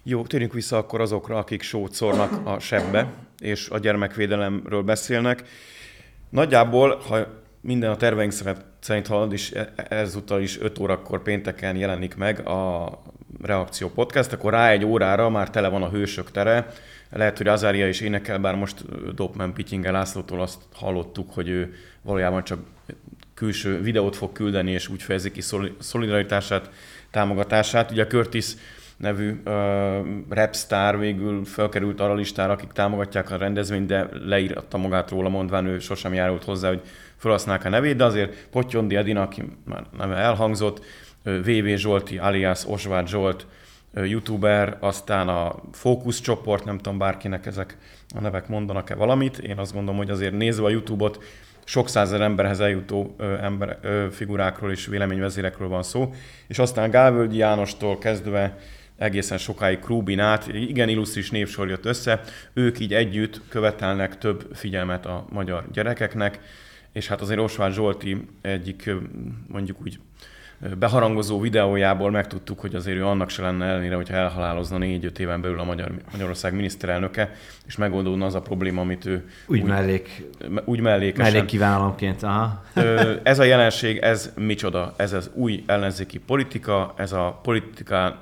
[0.02, 5.44] Jó, térjünk vissza akkor azokra, akik sót szórnak a sebbe, és a gyermekvédelemről beszélnek.
[6.28, 7.26] Nagyjából, ha
[7.60, 8.32] minden a terveink
[8.80, 13.02] szerint halad, és e- ezúttal is 5 órakor pénteken jelenik meg a
[13.42, 16.66] Reakció Podcast, akkor rá egy órára már tele van a Hősök tere,
[17.10, 22.44] lehet, hogy Azária is énekel, bár most Dopman Pityinger Lászlótól azt hallottuk, hogy ő valójában
[22.44, 22.58] csak
[23.34, 25.40] külső videót fog küldeni, és úgy fejezi ki
[25.78, 26.70] szolidaritását,
[27.10, 27.90] támogatását.
[27.90, 28.54] Ugye a Curtis
[28.96, 35.28] nevű uh, rapstar végül felkerült arra listára, akik támogatják a rendezvényt, de leírta magát róla,
[35.28, 36.80] mondván ő sosem járult hozzá, hogy
[37.16, 40.84] felhasználják a nevét, de azért Potyondi Edina, aki már neve elhangzott,
[41.22, 43.46] VV Zsolti, alias Osvárd Zsolt,
[43.94, 47.76] youtuber, aztán a Focus csoport, nem tudom bárkinek ezek
[48.14, 49.38] a nevek mondanak-e valamit.
[49.38, 51.24] Én azt gondolom, hogy azért nézve a YouTube-ot,
[51.64, 53.78] sok százer emberhez eljutó ö, ember,
[54.10, 56.14] figurákról és véleményvezérekről van szó,
[56.46, 58.58] és aztán Gálvölgyi Jánostól kezdve
[58.96, 62.20] egészen sokáig Krúbin át, igen illusztris népsor jött össze,
[62.52, 66.40] ők így együtt követelnek több figyelmet a magyar gyerekeknek,
[66.92, 68.90] és hát azért Osvár Zsolti egyik
[69.48, 69.98] mondjuk úgy
[70.78, 75.58] beharangozó videójából megtudtuk, hogy azért ő annak se lenne ellenére, hogyha elhalálozna négy-öt éven belül
[75.58, 77.32] a Magyar, Magyarország miniszterelnöke,
[77.66, 80.22] és megoldódna az a probléma, amit ő úgy, úgy mellék,
[80.64, 81.32] úgy mellékesen.
[81.32, 82.64] Mellék kívánalomként, aha.
[83.22, 84.94] Ez a jelenség, ez micsoda?
[84.96, 88.20] Ez az új ellenzéki politika, ez a politika,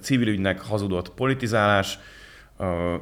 [0.00, 1.98] civil ügynek hazudott politizálás,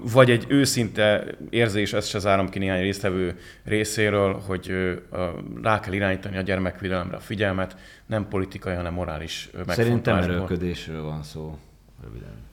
[0.00, 4.72] vagy egy őszinte érzés, ezt se zárom ki néhány résztvevő részéről, hogy
[5.62, 11.58] rá kell irányítani a gyermekvédelemre a figyelmet, nem politikai, hanem morális Szerintem erőködésről van szó,
[12.02, 12.46] röviden.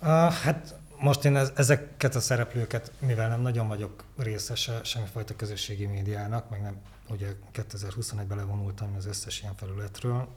[0.00, 6.50] Uh, hát most én ezeket a szereplőket, mivel nem nagyon vagyok részese semmifajta közösségi médiának,
[6.50, 6.76] meg nem,
[7.08, 10.28] ugye 2021-ben levonultam az összes ilyen felületről,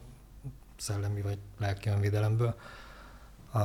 [0.78, 2.56] szellemi vagy lelki önvédelemből,
[3.54, 3.62] uh,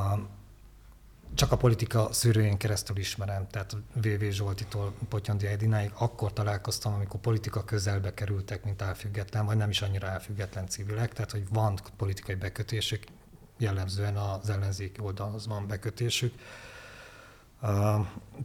[1.35, 7.65] csak a politika szűrőjén keresztül ismerem, tehát VV Zsoltitól Potyondi Edináig akkor találkoztam, amikor politika
[7.65, 13.05] közelbe kerültek, mint elfüggetlen, vagy nem is annyira elfüggetlen civilek, tehát hogy van politikai bekötésük,
[13.59, 16.35] jellemzően az ellenzéki oldalhoz van bekötésük.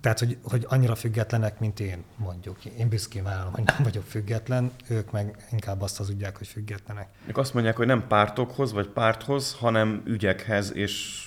[0.01, 2.65] Tehát, hogy, hogy annyira függetlenek, mint én, mondjuk.
[2.65, 7.07] Én büszkén vállalom, hogy nem vagyok független, ők meg inkább azt az ügyek, hogy függetlenek.
[7.27, 11.24] Ők azt mondják, hogy nem pártokhoz vagy párthoz, hanem ügyekhez és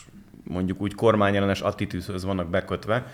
[0.49, 3.07] mondjuk úgy kormányellenes attitűdhöz vannak bekötve.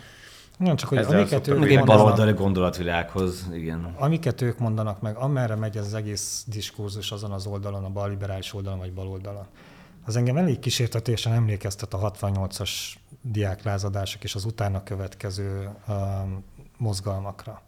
[0.59, 3.95] Nem, csak hogy Ezzel amiket ők mondanak, baloldali gondolatvilághoz, igen.
[3.99, 8.55] Amiket ők mondanak meg, amerre megy ez az egész diskurzus azon az oldalon, a balliberális
[8.55, 9.47] oldalon vagy baloldalon.
[10.05, 12.71] Az engem elég kísértetésen emlékeztet a 68-as
[13.23, 16.45] diáklázadások és az utána következő um,
[16.77, 17.63] mozgalmakra.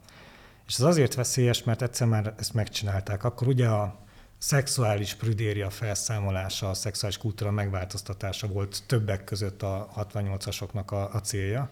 [0.66, 3.24] És ez azért veszélyes, mert egyszer már ezt megcsinálták.
[3.24, 4.05] Akkor ugye a
[4.38, 11.70] szexuális prüdéria felszámolása, a szexuális kultúra megváltoztatása volt többek között a 68-asoknak a, a célja,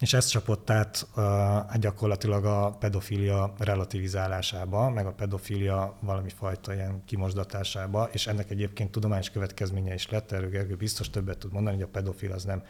[0.00, 7.02] és ez csapott át uh, gyakorlatilag a pedofilia relativizálásába, meg a pedofilia valami fajta ilyen
[7.04, 11.84] kimosdatásába, és ennek egyébként tudományos következménye is lett, erről Gergő biztos többet tud mondani, hogy
[11.84, 12.62] a pedofil az nem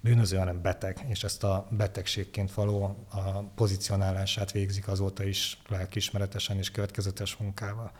[0.00, 6.70] bűnöző, hanem beteg, és ezt a betegségként való a pozícionálását végzik azóta is lelkismeretesen és
[6.70, 7.92] következetes munkával.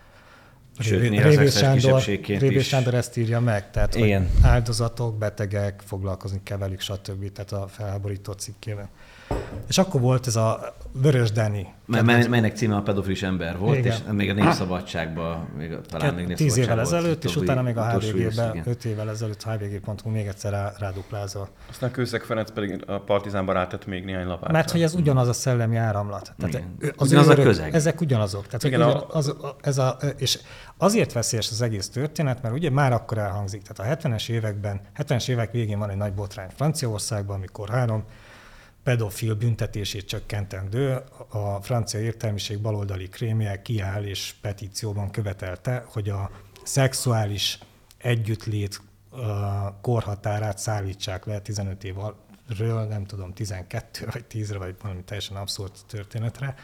[0.79, 4.29] Sőt, Révé Sándor, Révé Sándor ezt írja meg, tehát Igen.
[4.41, 7.33] hogy áldozatok, betegek, foglalkozni kell velük, stb.
[7.33, 8.89] Tehát a felháborító cikkében.
[9.69, 11.67] És akkor volt ez a Vörös Dani.
[11.87, 13.93] Mely, melynek címe a pedofilis ember volt, Igen.
[13.93, 18.63] és még a Népszabadságban, még, talán még Tíz évvel ezelőtt, és utána még a HVG-ben,
[18.65, 21.49] öt évvel ezelőtt hvg.hu még egyszer rá, ráduplázol.
[21.71, 24.53] Aztán Kőszeg Ferenc pedig a Partizánban rátett még néhány lapát.
[24.53, 26.33] Mert hogy ez ugyanaz a szellemi áramlat.
[26.39, 26.63] Tehát
[26.97, 27.75] az ugyanaz a közeg.
[27.75, 28.47] Ezek ugyanazok.
[28.47, 30.39] Tehát, Igen, ugyan, az, a, ez a, és
[30.77, 33.63] azért veszélyes az egész történet, mert ugye már akkor elhangzik.
[33.63, 38.05] Tehát a 70-es években, 70-es évek végén van egy nagy botrány Franciaországban, amikor három
[38.83, 46.31] pedofil büntetését csökkentendő, a francia értelmiség baloldali krémje kiáll és petícióban követelte, hogy a
[46.65, 47.59] szexuális
[47.99, 48.81] együttlét
[49.81, 56.55] korhatárát szállítsák le 15 évről, nem tudom, 12 vagy 10-re, vagy valami teljesen abszurd történetre.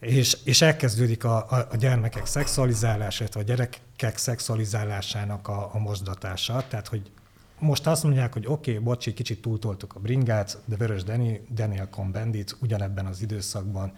[0.00, 6.88] És, és elkezdődik a, a, a gyermekek szexualizálása, a gyerekek szexualizálásának a, a mozdatása, tehát
[6.88, 7.10] hogy
[7.62, 11.88] most azt mondják, hogy oké, okay, bocsi, kicsit túltoltuk a bringát, de Vörös Dani, Daniel
[11.88, 13.92] Cohn-Bendit ugyanebben az időszakban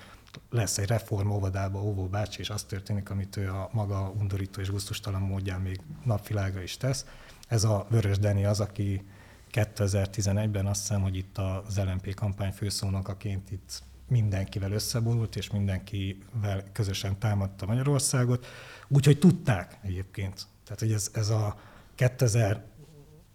[0.50, 4.70] lesz egy reform óvodába, óvó bácsi, és az történik, amit ő a maga undorító és
[4.70, 7.06] gusztustalan módján még napvilágra is tesz.
[7.48, 9.04] Ez a Vörös Dani az, aki
[9.52, 17.18] 2011-ben azt hiszem, hogy itt az LNP kampány főszónokaként itt mindenkivel összeborult, és mindenkivel közösen
[17.18, 18.46] támadta Magyarországot.
[18.88, 20.46] Úgyhogy tudták egyébként.
[20.64, 21.56] Tehát, hogy ez, ez a
[21.94, 22.64] 2000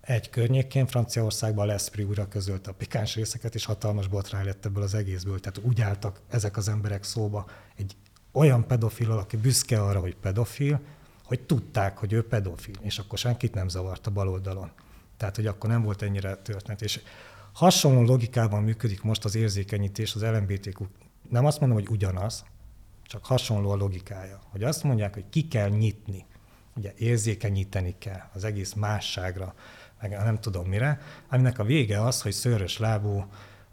[0.09, 4.93] egy környékén Franciaországban Leszpri újra közölte a pikáns részeket, és hatalmas botrány lett ebből az
[4.93, 5.39] egészből.
[5.39, 7.45] Tehát úgy álltak ezek az emberek szóba
[7.75, 7.95] egy
[8.31, 10.79] olyan pedofil, aki büszke arra, hogy pedofil,
[11.23, 14.71] hogy tudták, hogy ő pedofil, és akkor senkit nem zavart a baloldalon.
[15.17, 16.81] Tehát, hogy akkor nem volt ennyire történet.
[16.81, 16.99] És
[17.53, 20.85] hasonló logikában működik most az érzékenyítés, az LMBTQ.
[21.29, 22.45] Nem azt mondom, hogy ugyanaz,
[23.03, 24.39] csak hasonló a logikája.
[24.43, 26.25] Hogy azt mondják, hogy ki kell nyitni.
[26.75, 29.55] Ugye érzékenyíteni kell az egész másságra,
[30.01, 33.25] meg nem tudom mire, aminek a vége az, hogy szőrös lábú,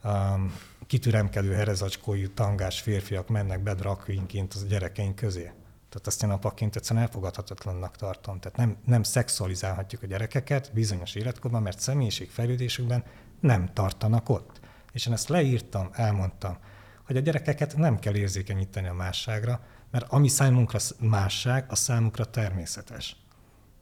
[0.04, 0.54] um,
[0.86, 5.52] kitüremkedő herezacskójú tangás férfiak mennek be drakvinként az gyerekeink közé.
[5.88, 8.40] Tehát azt én apaként egyszerűen elfogadhatatlannak tartom.
[8.40, 13.04] Tehát nem, nem szexualizálhatjuk a gyerekeket bizonyos életkorban, mert személyiségfejlődésükben
[13.40, 14.60] nem tartanak ott.
[14.92, 16.58] És én ezt leírtam, elmondtam,
[17.06, 19.60] hogy a gyerekeket nem kell érzékenyíteni a másságra,
[19.90, 23.16] mert ami számunkra másság, a számukra természetes.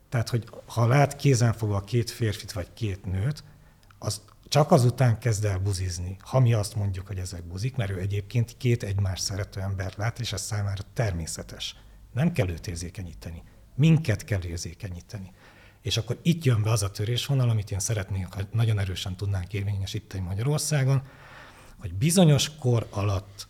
[0.09, 3.43] Tehát, hogy ha lát kézenfogva két férfit vagy két nőt,
[3.99, 7.99] az csak azután kezd el buzizni, ha mi azt mondjuk, hogy ezek buzik, mert ő
[7.99, 11.75] egyébként két egymás szerető embert lát, és ez számára természetes.
[12.13, 13.43] Nem kell őt érzékenyíteni.
[13.75, 15.31] Minket kell érzékenyíteni.
[15.81, 19.53] És akkor itt jön be az a törésvonal, amit én szeretnék, ha nagyon erősen tudnánk
[19.53, 21.01] érvényesíteni Magyarországon,
[21.77, 23.47] hogy bizonyos kor alatt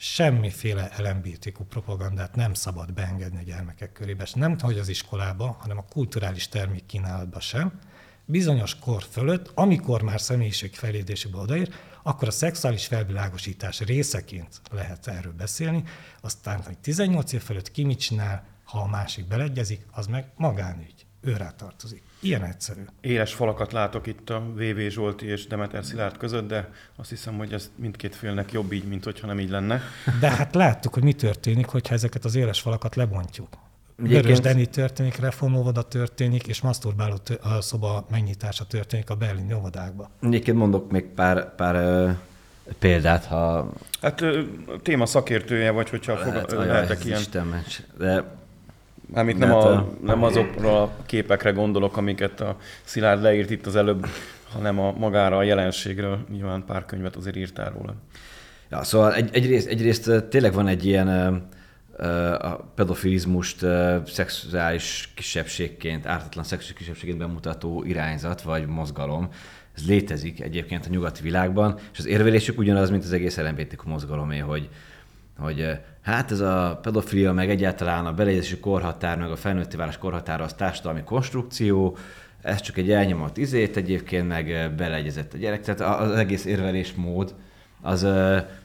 [0.00, 5.78] semmiféle LMBTQ propagandát nem szabad beengedni a gyermekek körébe, és nem hogy az iskolába, hanem
[5.78, 7.78] a kulturális termék kínálatba sem.
[8.24, 15.84] Bizonyos kor fölött, amikor már személyiségfejlődésbe odaér, akkor a szexuális felvilágosítás részeként lehet erről beszélni,
[16.20, 21.06] aztán, hogy 18 év fölött ki mit csinál, ha a másik beleegyezik, az meg magánügy,
[21.20, 22.02] ő tartozik.
[22.20, 22.80] Ilyen egyszerű.
[23.00, 27.52] Éles falakat látok itt a VV Zsolti és Demeter Szilárd között, de azt hiszem, hogy
[27.52, 29.80] ez mindkét félnek jobb így, mint hogyha nem így lenne.
[30.20, 33.48] De hát láttuk, hogy mi történik, hogyha ezeket az éles falakat lebontjuk.
[33.96, 40.10] Vörös Deni történik, reformóvoda történik, és masturbáló tör- a szoba megnyitása történik a berlini óvodákba.
[40.22, 42.10] Egyébként mondok még pár, pár ö,
[42.78, 43.72] példát, ha...
[44.02, 44.42] Hát ö,
[44.82, 47.20] téma szakértője vagy, hogyha lehet, fog, lehetek ilyen...
[47.20, 47.64] Isten,
[47.98, 48.24] de
[49.12, 54.06] Mármint nem, a, nem azokra a képekre gondolok, amiket a Szilárd leírt itt az előbb,
[54.52, 56.18] hanem a magára a jelenségről.
[56.30, 57.94] Nyilván pár könyvet azért írtál róla.
[58.70, 61.08] Ja, szóval egy, egyrészt, egyrészt tényleg van egy ilyen
[62.38, 63.66] a pedofilizmust
[64.06, 69.28] szexuális kisebbségként, ártatlan szexuális kisebbségként bemutató irányzat vagy mozgalom.
[69.76, 74.38] Ez létezik egyébként a nyugati világban, és az érvelésük ugyanaz, mint az egész LMBTQ mozgalomé,
[74.38, 74.68] hogy,
[75.38, 80.44] hogy hát ez a pedofilia, meg egyáltalán a beleegyezési korhatár, meg a felnőtti válás korhatára
[80.44, 81.96] az társadalmi konstrukció,
[82.42, 85.60] ez csak egy elnyomott izét egyébként, meg beleegyezett a gyerek.
[85.60, 87.34] Tehát az egész érvelés mód
[87.80, 88.06] az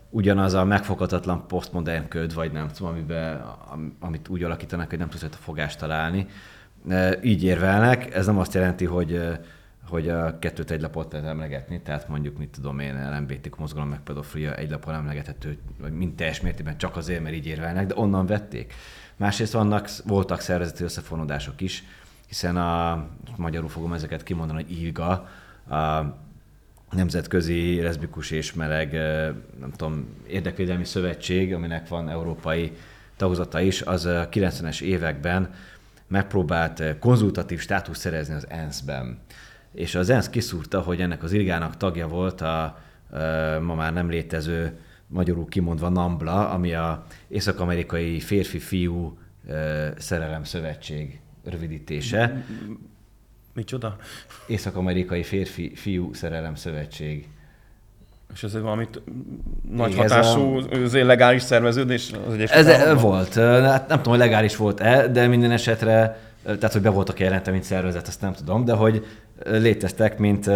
[0.10, 3.46] ugyanaz a megfoghatatlan posztmodern köd, vagy nem tudom, amiben,
[4.00, 6.28] amit úgy alakítanak, hogy nem tudsz a fogást találni.
[7.24, 8.16] Így érvelnek.
[8.16, 9.22] Ez nem azt jelenti, hogy
[9.88, 14.00] hogy a kettőt egy lapot lehet emlegetni, tehát mondjuk, mit tudom én, LMBTQ mozgalom meg
[14.00, 18.26] pedofilia egy lapon emlegethető, vagy mind teljes mértékben csak azért, mert így érvelnek, de onnan
[18.26, 18.74] vették.
[19.16, 21.84] Másrészt vannak, voltak szervezeti összefonódások is,
[22.28, 23.06] hiszen a,
[23.38, 25.30] magyarul fogom ezeket kimondani, hogy ILGA,
[26.90, 28.92] a Nemzetközi Leszbikus és Meleg,
[29.60, 32.72] nem tudom, érdekvédelmi szövetség, aminek van európai
[33.16, 35.54] tagozata is, az a 90-es években
[36.08, 39.20] megpróbált konzultatív státusz szerezni az ENSZ-ben.
[39.74, 42.78] És az ENSZ kiszúrta, hogy ennek az irgának tagja volt a
[43.62, 49.18] ma már nem létező, magyarul kimondva NAMBLA, ami a Észak-Amerikai Férfi-Fiú
[49.98, 52.44] Szerelem Szövetség rövidítése.
[53.54, 53.96] Micsoda?
[54.48, 57.28] Észak-Amerikai Férfi-Fiú Szerelem Szövetség.
[58.34, 58.88] És ez valami
[59.72, 61.06] nagy hatású, ez a...
[61.06, 62.12] legális szerveződés?
[62.28, 63.34] Az ez e- volt.
[63.34, 67.64] Hát nem tudom, hogy legális volt-e, de minden esetre, tehát hogy be voltak jelentve, mint
[67.64, 69.06] szervezet, azt nem tudom, de hogy
[69.46, 70.50] léteztek, mint,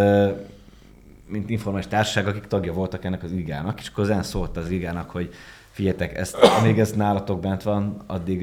[1.28, 5.34] mint informális társaság, akik tagja voltak ennek az igának, és az szólt az igának, hogy
[5.70, 8.42] figyeljetek, ezt, amíg ez nálatok bent van, addig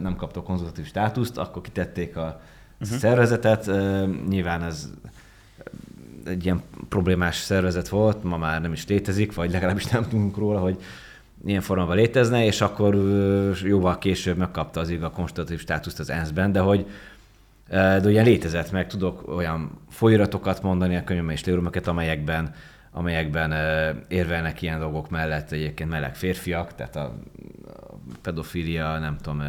[0.00, 2.40] nem kaptok konzultatív státuszt, akkor kitették a
[2.80, 2.98] uh-huh.
[2.98, 3.70] szervezetet.
[4.28, 4.90] Nyilván ez
[6.24, 10.58] egy ilyen problémás szervezet volt, ma már nem is létezik, vagy legalábbis nem tudunk róla,
[10.58, 10.82] hogy
[11.44, 12.94] ilyen formában létezne, és akkor
[13.64, 16.86] jóval később megkapta az a konstitutív státuszt az ENSZ-ben, de hogy
[17.72, 22.54] de ugye létezett meg, tudok olyan folyiratokat mondani a könyvben és térumeket, amelyekben,
[22.90, 23.52] amelyekben
[24.08, 27.14] érvelnek ilyen dolgok mellett egyébként meleg férfiak, tehát a
[28.22, 29.42] pedofilia, nem tudom,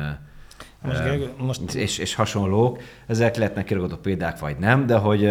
[0.81, 1.73] most, most...
[1.73, 2.81] És, és hasonlók.
[3.07, 5.29] Ezek lehetnek kiragadó példák, vagy nem, de hogy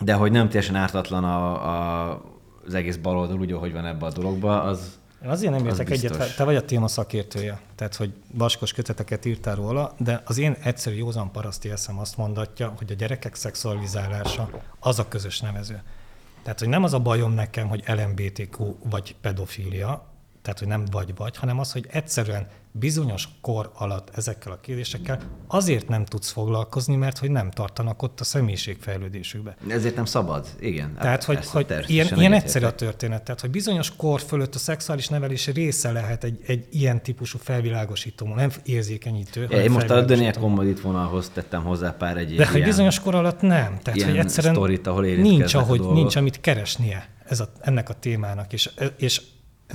[0.00, 2.22] de hogy nem teljesen ártatlan a, a,
[2.66, 6.36] az egész baloldal úgy, ahogy van ebbe a dologba, az én azért nem értek egyet,
[6.36, 10.96] te vagy a téma szakértője, tehát hogy vaskos köteteket írtál róla, de az én egyszerű
[10.96, 15.82] józan paraszti eszem azt mondatja, hogy a gyerekek szexualizálása az a közös nevező.
[16.42, 20.06] Tehát, hogy nem az a bajom nekem, hogy LMBTQ vagy pedofília,
[20.44, 25.88] tehát, hogy nem vagy-vagy, hanem az, hogy egyszerűen bizonyos kor alatt ezekkel a kérdésekkel azért
[25.88, 29.56] nem tudsz foglalkozni, mert hogy nem tartanak ott a személyiségfejlődésükbe.
[29.68, 30.94] Ezért nem szabad, igen.
[30.94, 33.22] Tehát, hát, hogy, hogy ilyen, ilyen egyszerű a történet.
[33.22, 38.34] Tehát, hogy bizonyos kor fölött a szexuális nevelés része lehet egy, egy ilyen típusú felvilágosító,
[38.34, 39.46] nem érzékenyítő.
[39.50, 43.14] Ja, én most a Daniel Commodit vonalhoz tettem hozzá pár egy De hogy bizonyos kor
[43.14, 43.78] alatt nem.
[43.82, 48.52] Tehát, hogy egyszerűen sztorit, ahol nincs, ahogy, nincs, amit keresnie ez a, ennek a témának.
[48.52, 49.20] És, és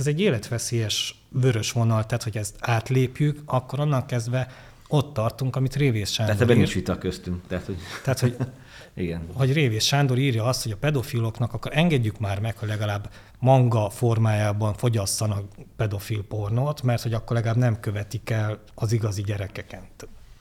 [0.00, 4.48] ez egy életveszélyes vörös vonal, tehát hogy ezt átlépjük, akkor onnan kezdve
[4.88, 7.46] ott tartunk, amit Révész Sándor Tehát ebben nincs vita köztünk.
[7.46, 7.76] Tehát, hogy...
[8.04, 8.36] Tehát, hogy,
[8.94, 9.26] Igen.
[9.32, 13.90] hogy Révész Sándor írja azt, hogy a pedofiloknak akkor engedjük már meg, hogy legalább manga
[13.90, 15.44] formájában fogyasszanak
[15.76, 19.82] pedofil pornót, mert hogy akkor legalább nem követik el az igazi gyerekeken.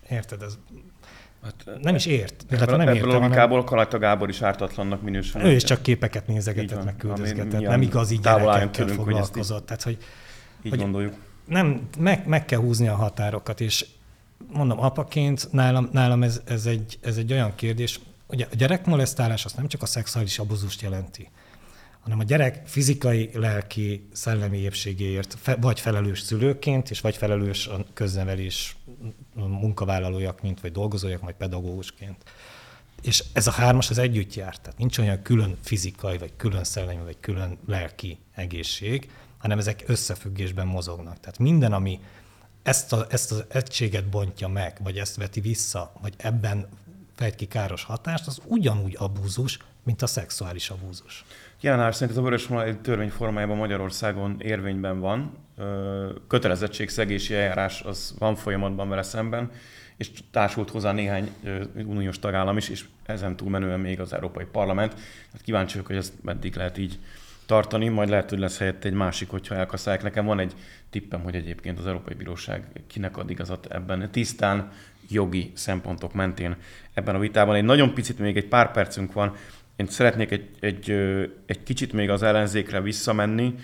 [0.10, 0.42] Érted?
[0.42, 0.58] Ez
[1.44, 2.44] Hát, nem is ért.
[2.48, 5.42] Ebből, hát, nem ebből a logikából Kalajta Gábor is ártatlannak minősül.
[5.42, 7.62] Ő is csak képeket nézegetett, meg küldözgetett.
[7.62, 9.66] Nem igazi gyerekekkel foglalkozott.
[9.66, 9.98] Tehát, hogy,
[10.64, 11.14] így hogy gondoljuk.
[11.46, 13.86] Nem, meg, meg kell húzni a határokat, és
[14.54, 19.54] mondom, apaként nálam, nálam ez, ez, egy, ez egy olyan kérdés, ugye a gyerekmolesztálás az
[19.54, 21.30] nem csak a szexuális abuzust jelenti,
[22.02, 27.86] hanem a gyerek fizikai, lelki, szellemi épségéért fe, vagy felelős szülőként, és vagy felelős a
[27.94, 28.76] köznevelés
[29.34, 32.24] munkavállalójaként, vagy dolgozójak, vagy pedagógusként.
[33.02, 37.04] És ez a hármas az együtt jár, tehát nincs olyan külön fizikai, vagy külön szellemi,
[37.04, 41.20] vagy külön lelki egészség, hanem ezek összefüggésben mozognak.
[41.20, 42.00] Tehát minden, ami
[42.64, 46.68] ezt, a, ezt az egységet bontja meg, vagy ezt veti vissza, vagy ebben
[47.16, 51.26] fejt ki káros hatást, az ugyanúgy abúzus, mint a szexuális abúzus.
[51.62, 55.38] Jelenállás szerint ez a vörös vonal egy törvény formájában Magyarországon érvényben van.
[56.28, 59.52] Kötelezettségszegési eljárás az van folyamatban vele szemben,
[59.98, 61.30] és társult hozzá néhány
[61.76, 64.94] uniós tagállam is, és ezen túlmenően még az Európai Parlament.
[65.32, 67.00] Hát kíváncsi vagyok, hogy ezt meddig lehet így
[67.46, 70.04] tartani, majd lehet, hogy lesz helyett egy másik, hogyha elkaszálják.
[70.04, 70.54] Nekem van egy
[70.90, 74.12] tippem, hogy egyébként az Európai Bíróság kinek ad igazat ebben.
[74.12, 74.72] Tisztán
[75.10, 76.56] jogi szempontok mentén
[76.94, 77.56] ebben a vitában.
[77.56, 79.36] Egy nagyon picit, még egy pár percünk van,
[79.80, 80.92] én szeretnék egy, egy,
[81.46, 83.56] egy kicsit még az ellenzékre visszamenni,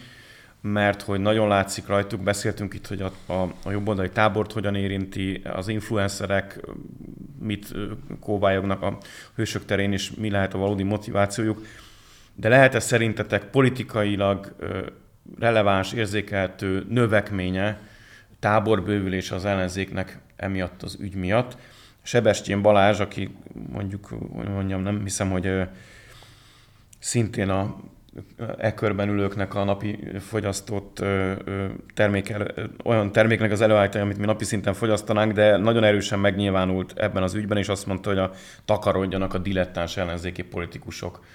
[0.61, 5.41] mert hogy nagyon látszik rajtuk, beszéltünk itt, hogy a, a, a jobboldali tábort hogyan érinti,
[5.43, 6.59] az influencerek
[7.39, 7.73] mit
[8.19, 8.97] kóvályognak a
[9.35, 11.65] hősök terén, és mi lehet a valódi motivációjuk.
[12.35, 14.55] De lehet-e szerintetek politikailag
[15.39, 17.79] releváns, érzékelhető növekménye,
[18.39, 21.57] táborbővülés az ellenzéknek emiatt az ügy miatt?
[22.01, 23.35] Sebestyén Balázs, aki
[23.71, 24.09] mondjuk,
[24.47, 25.67] mondjam, nem hiszem, hogy
[27.05, 27.75] szintén a
[28.57, 31.03] e körben ülőknek a napi fogyasztott
[31.93, 32.35] termék,
[32.83, 37.33] olyan terméknek az előállítása, amit mi napi szinten fogyasztanánk, de nagyon erősen megnyilvánult ebben az
[37.33, 38.31] ügyben, és azt mondta, hogy a
[38.65, 41.25] takarodjanak a dilettáns ellenzéki politikusok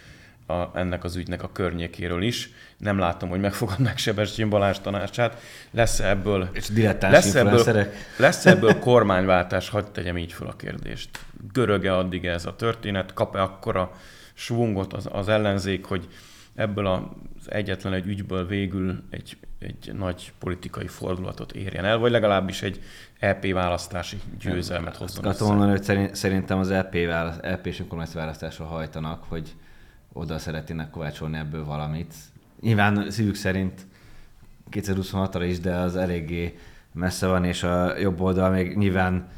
[0.46, 2.50] a, ennek az ügynek a környékéről is.
[2.76, 5.40] Nem látom, hogy megfogadnák Sebestyén Balázs tanácsát.
[5.70, 6.68] Lesz ebből, és
[7.00, 9.68] lesz ebből, lesz ebből kormányváltás?
[9.68, 11.10] Hadd tegyem így fel a kérdést.
[11.52, 13.14] Göröge addig ez a történet?
[13.14, 13.92] Kap-e akkora
[14.40, 16.08] svungot az, az ellenzék, hogy
[16.54, 22.62] ebből az egyetlen egy ügyből végül egy, egy nagy politikai fordulatot érjen el, vagy legalábbis
[22.62, 22.82] egy
[23.18, 27.82] EP választási győzelmet hozzon Azt mondani, hogy szerintem az EP, válasz, EP és
[28.14, 29.54] választásra hajtanak, hogy
[30.12, 32.14] oda szeretnének kovácsolni ebből valamit.
[32.60, 33.86] Nyilván szívük szerint
[34.70, 36.58] 2026-ra is, de az eléggé
[36.92, 39.28] messze van, és a jobb oldal még nyilván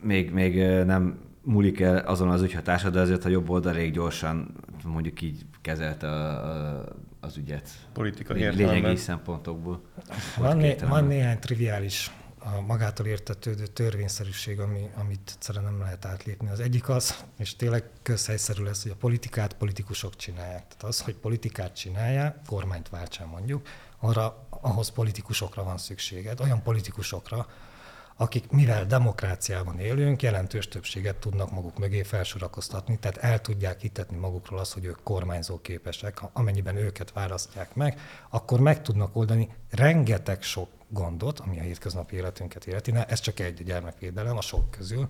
[0.00, 4.54] még, még nem múlik el azon az ügyhatása, de azért a jobb oldal elég gyorsan
[4.84, 6.84] mondjuk így kezelte a, a,
[7.20, 7.68] az ügyet.
[7.92, 9.80] Politikai Lényegi szempontokból.
[10.36, 16.48] Van, né, van néhány triviális a magától értetődő törvényszerűség, ami, amit egyszerűen nem lehet átlépni.
[16.50, 20.66] Az egyik az, és tényleg közhelyszerű lesz, hogy a politikát politikusok csinálják.
[20.66, 23.66] Tehát az, hogy politikát csinálják, kormányt váltsán mondjuk,
[24.00, 27.46] arra ahhoz politikusokra van szükséged, olyan politikusokra,
[28.16, 34.58] akik mivel demokráciában élünk, jelentős többséget tudnak maguk mögé felsorakoztatni, tehát el tudják hitetni magukról
[34.58, 40.68] azt, hogy ők kormányzó képesek, amennyiben őket választják meg, akkor meg tudnak oldani rengeteg sok
[40.88, 42.92] gondot, ami a hétköznapi életünket illeti.
[43.08, 45.08] Ez csak egy gyermekvédelem a sok közül.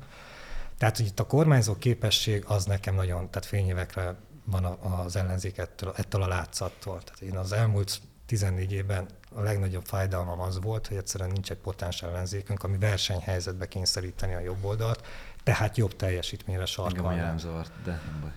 [0.79, 5.93] Tehát, hogy itt a kormányzó képesség az nekem nagyon, tehát fényévekre van az ellenzék ettől,
[5.97, 7.03] ettől a látszattól.
[7.03, 11.57] Tehát én az elmúlt 14 évben a legnagyobb fájdalmam az volt, hogy egyszerűen nincs egy
[11.57, 15.07] potens ellenzékünk, ami versenyhelyzetbe kényszeríteni a jobb oldalt,
[15.43, 17.19] tehát jobb teljesítményre sarkalni.
[17.19, 18.31] Engem zavart, de nem baj.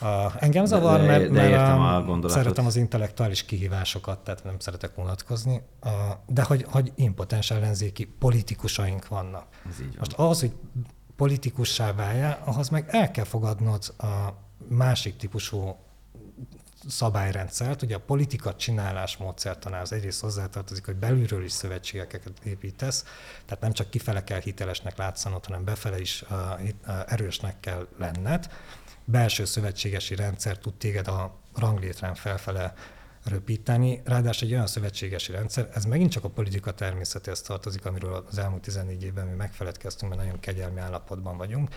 [0.00, 4.98] A, engem zavar, de, mert, de mert a szeretem az intellektuális kihívásokat, tehát nem szeretek
[4.98, 5.90] unatkozni, a,
[6.26, 9.46] de hogy, hogy impotens ellenzéki politikusaink vannak.
[9.68, 9.96] Ez így van.
[9.98, 10.52] Most ahhoz, hogy
[11.16, 14.28] politikussá váljál, ahhoz meg el kell fogadnod a
[14.68, 15.76] másik típusú
[16.88, 17.82] szabályrendszert.
[17.82, 23.04] Ugye a politika csinálás módszertanához egyrészt hozzátartozik, hogy belülről is szövetségeket építesz,
[23.44, 26.24] tehát nem csak kifele kell hitelesnek látszanod, hanem befele is
[27.06, 28.48] erősnek kell lenned.
[29.04, 32.74] Belső szövetségesi rendszer tud téged a ranglétrán felfele
[33.24, 34.00] röpíteni.
[34.04, 38.62] Ráadásul egy olyan szövetségesi rendszer, ez megint csak a politika természetéhez tartozik, amiről az elmúlt
[38.62, 41.68] 14 évben mi megfeledkeztünk, mert nagyon kegyelmi állapotban vagyunk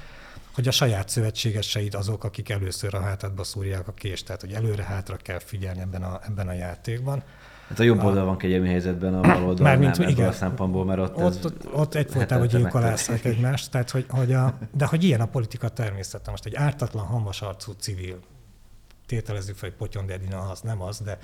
[0.58, 5.16] hogy a saját szövetségeseid azok, akik először a hátadba szúrják a kést, tehát hogy előre-hátra
[5.16, 7.24] kell figyelni ebben a, ebben a játékban.
[7.68, 10.86] Hát a jobb oldal van kegyelmi helyzetben, a bal oldal Mármint, nem igen, a szempontból,
[10.86, 15.22] mert ott, ott, ott, ott egyfolytában gyilkolásznak egymást, tehát hogy, hogy a, de hogy ilyen
[15.22, 16.32] a politika természete.
[16.32, 18.20] Most egy ártatlan, hamas arcú civil,
[19.08, 21.18] tételezzük fel, hogy Potyon Edina az nem az, de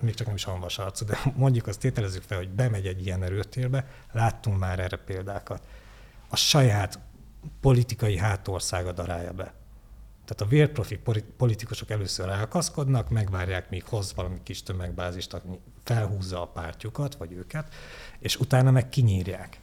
[0.00, 3.22] még csak nem is hanvas arcú, de mondjuk azt tételezzük fel, hogy bemegy egy ilyen
[3.22, 5.62] erőtérbe, láttunk már erre példákat.
[6.28, 6.98] A saját
[7.60, 9.54] politikai hátországa darálja be.
[10.24, 11.00] Tehát a vérprofi
[11.36, 17.74] politikusok először elkaszkodnak, megvárják, míg hoz valami kis tömegbázist, ami felhúzza a pártjukat, vagy őket,
[18.18, 19.60] és utána meg kinyírják.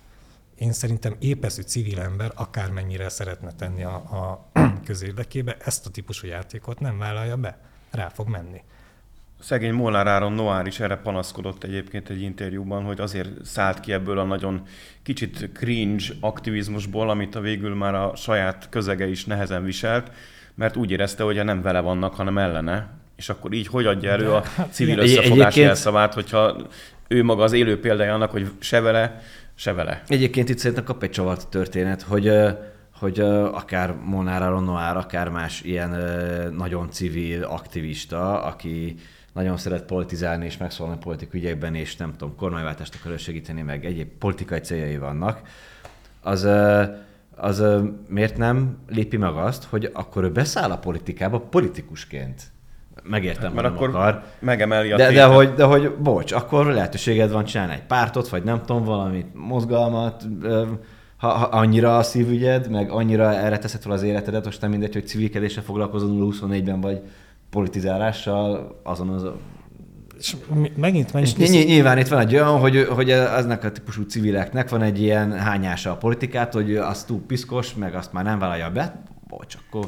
[0.58, 4.50] Én szerintem épeszű civil ember akármennyire szeretne tenni a, a
[4.86, 7.58] közérdekébe, ezt a típusú játékot nem vállalja be.
[7.92, 8.62] Rá fog menni.
[9.40, 14.20] Szegény Molnár Áron Noár is erre panaszkodott egyébként egy interjúban, hogy azért szállt ki ebből
[14.20, 14.62] a nagyon
[15.04, 20.12] kicsit cringe aktivizmusból, amit a végül már a saját közege is nehezen viselt,
[20.54, 22.90] mert úgy érezte, hogy nem vele vannak, hanem ellene.
[23.16, 25.56] És akkor így hogy adja elő a hát civil összefogás Egyébként...
[25.56, 26.68] jelszavát, hogyha
[27.08, 29.22] ő maga az élő példája annak, hogy se vele,
[29.56, 30.04] se vele.
[30.08, 32.32] Egyébként itt szerintem kap egy csavart történet, hogy
[33.00, 33.20] hogy
[33.52, 35.90] akár Molnár Áron Noár, akár más ilyen
[36.56, 38.96] nagyon civil aktivista, aki
[39.34, 44.08] nagyon szeret politizálni és megszólalni politikai ügyekben, és nem tudom, kormányváltást akar segíteni, meg egyéb
[44.08, 45.42] politikai céljai vannak,
[46.22, 46.48] az,
[47.36, 47.64] az
[48.08, 52.44] miért nem lépi meg azt, hogy akkor ő beszáll a politikába politikusként?
[53.10, 54.24] Megértem, hát, mert akkor akar.
[54.40, 58.44] megemeli a de, de, hogy, de hogy, bocs, akkor lehetőséged van csinálni egy pártot, vagy
[58.44, 60.24] nem tudom, valamit, mozgalmat,
[61.18, 64.94] ha, ha annyira a szívügyed, meg annyira erre teszed fel az életedet, most nem mindegy,
[64.94, 67.02] hogy civilkedéssel foglalkozol 24-ben, vagy
[67.50, 69.26] politizálással, azon az
[70.20, 70.36] és
[70.76, 74.82] megint, megint és nyilván itt van egy olyan, hogy, hogy aznak a típusú civileknek van
[74.82, 79.04] egy ilyen hányása a politikát, hogy az túl piszkos, meg azt már nem vállalja be,
[79.28, 79.86] bocs, akkor...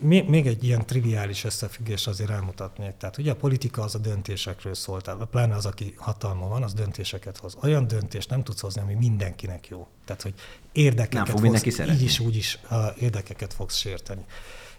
[0.00, 2.96] Még egy ilyen triviális összefüggés azért elmutatnék.
[2.96, 6.74] Tehát ugye a politika az a döntésekről szól, tehát pláne az, aki hatalma van, az
[6.74, 7.56] döntéseket hoz.
[7.62, 9.86] Olyan döntést nem tudsz hozni, ami mindenkinek jó.
[10.04, 10.34] Tehát, hogy
[10.72, 14.24] érdekeket nem fog fogsz, így is, úgy is uh, érdekeket fogsz sérteni.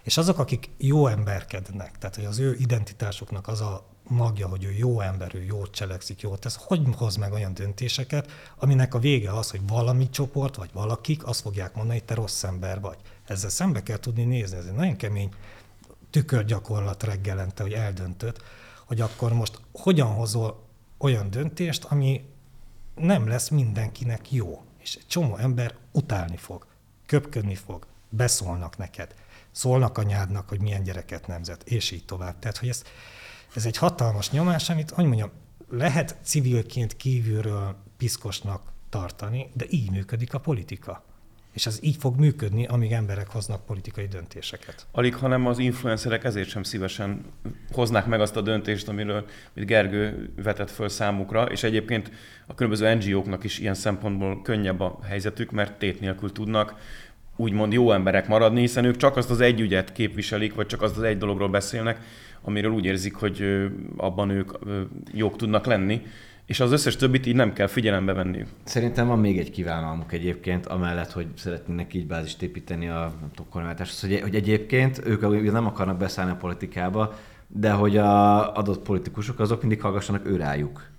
[0.02, 4.72] És azok, akik jó emberkednek, tehát hogy az ő identitásuknak az a magja, hogy ő
[4.72, 9.32] jó ember, ő jót cselekszik, jót tesz, hogy hoz meg olyan döntéseket, aminek a vége
[9.32, 12.96] az, hogy valami csoport, vagy valakik azt fogják mondani, hogy te rossz ember vagy.
[13.26, 15.34] Ezzel szembe kell tudni nézni, ez egy nagyon kemény
[16.10, 18.42] tükörgyakorlat reggelente, hogy eldöntött,
[18.86, 20.62] hogy akkor most hogyan hozol
[20.98, 22.24] olyan döntést, ami
[22.94, 24.62] nem lesz mindenkinek jó.
[24.78, 26.66] És egy csomó ember utálni fog,
[27.06, 29.14] köpködni fog, beszólnak neked
[29.54, 32.38] szólnak anyádnak, hogy milyen gyereket nemzet, és így tovább.
[32.38, 32.82] Tehát, hogy ez,
[33.54, 35.30] ez egy hatalmas nyomás, amit, hogy mondjam,
[35.70, 41.04] lehet civilként kívülről piszkosnak tartani, de így működik a politika.
[41.52, 44.86] És ez így fog működni, amíg emberek hoznak politikai döntéseket.
[44.92, 47.24] Alig, hanem az influencerek ezért sem szívesen
[47.72, 52.10] hoznák meg azt a döntést, amiről amit Gergő vetett föl számukra, és egyébként
[52.46, 56.74] a különböző NGO-knak is ilyen szempontból könnyebb a helyzetük, mert tét nélkül tudnak
[57.36, 60.96] úgymond jó emberek maradni, hiszen ők csak azt az egy ügyet képviselik, vagy csak azt
[60.96, 62.00] az egy dologról beszélnek,
[62.44, 63.44] amiről úgy érzik, hogy
[63.96, 64.52] abban ők
[65.12, 66.02] jók tudnak lenni,
[66.46, 68.48] és az összes többit így nem kell figyelembe venniük.
[68.64, 73.14] Szerintem van még egy kívánalmuk egyébként, amellett, hogy szeretnének így bázist építeni a
[73.50, 77.14] kormányzáshoz, hogy, hogy egyébként ők nem akarnak beszállni a politikába,
[77.46, 80.90] de hogy a adott politikusok azok mindig hallgassanak ő rájuk.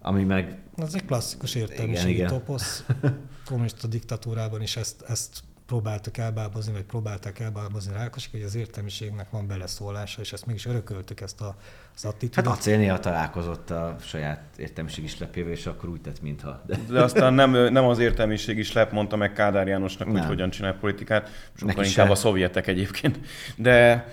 [0.00, 0.58] Ami meg...
[0.76, 2.84] Ez egy klasszikus értelmiségi toposz.
[3.48, 5.40] Kommunista diktatúrában is ezt, ezt
[5.70, 11.20] próbáltak elbábozni, vagy próbálták elbábozni Rákosik, hogy az értelmiségnek van beleszólása, és ezt mégis örököltük
[11.20, 11.56] ezt a,
[11.94, 12.34] az attitűdöt.
[12.34, 16.62] Hát acélnéha találkozott a saját értelmiség is lepével, és akkor úgy tett, mintha.
[16.66, 20.16] De, De aztán nem, nem az értelmiség is lep, mondta meg Kádár Jánosnak, nem.
[20.16, 22.12] hogy hogyan csinál politikát, sokkal Neki inkább se.
[22.12, 23.18] a szovjetek egyébként.
[23.56, 24.06] De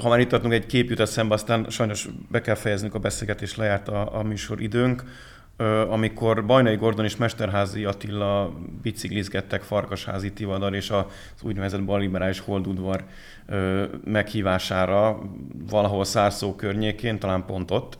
[0.00, 3.56] ha már itt adtunk egy kép jut eszembe, aztán sajnos be kell fejeznünk a beszélgetést,
[3.56, 5.04] lejárt a, a műsor időnk
[5.88, 8.52] amikor Bajnai Gordon és Mesterházi Attila
[8.82, 11.04] biciklizgettek Farkasházi Tivadar és az
[11.42, 13.04] úgynevezett balliberális holdudvar
[14.04, 15.18] meghívására
[15.70, 17.98] valahol Szárszó környékén, talán pont ott,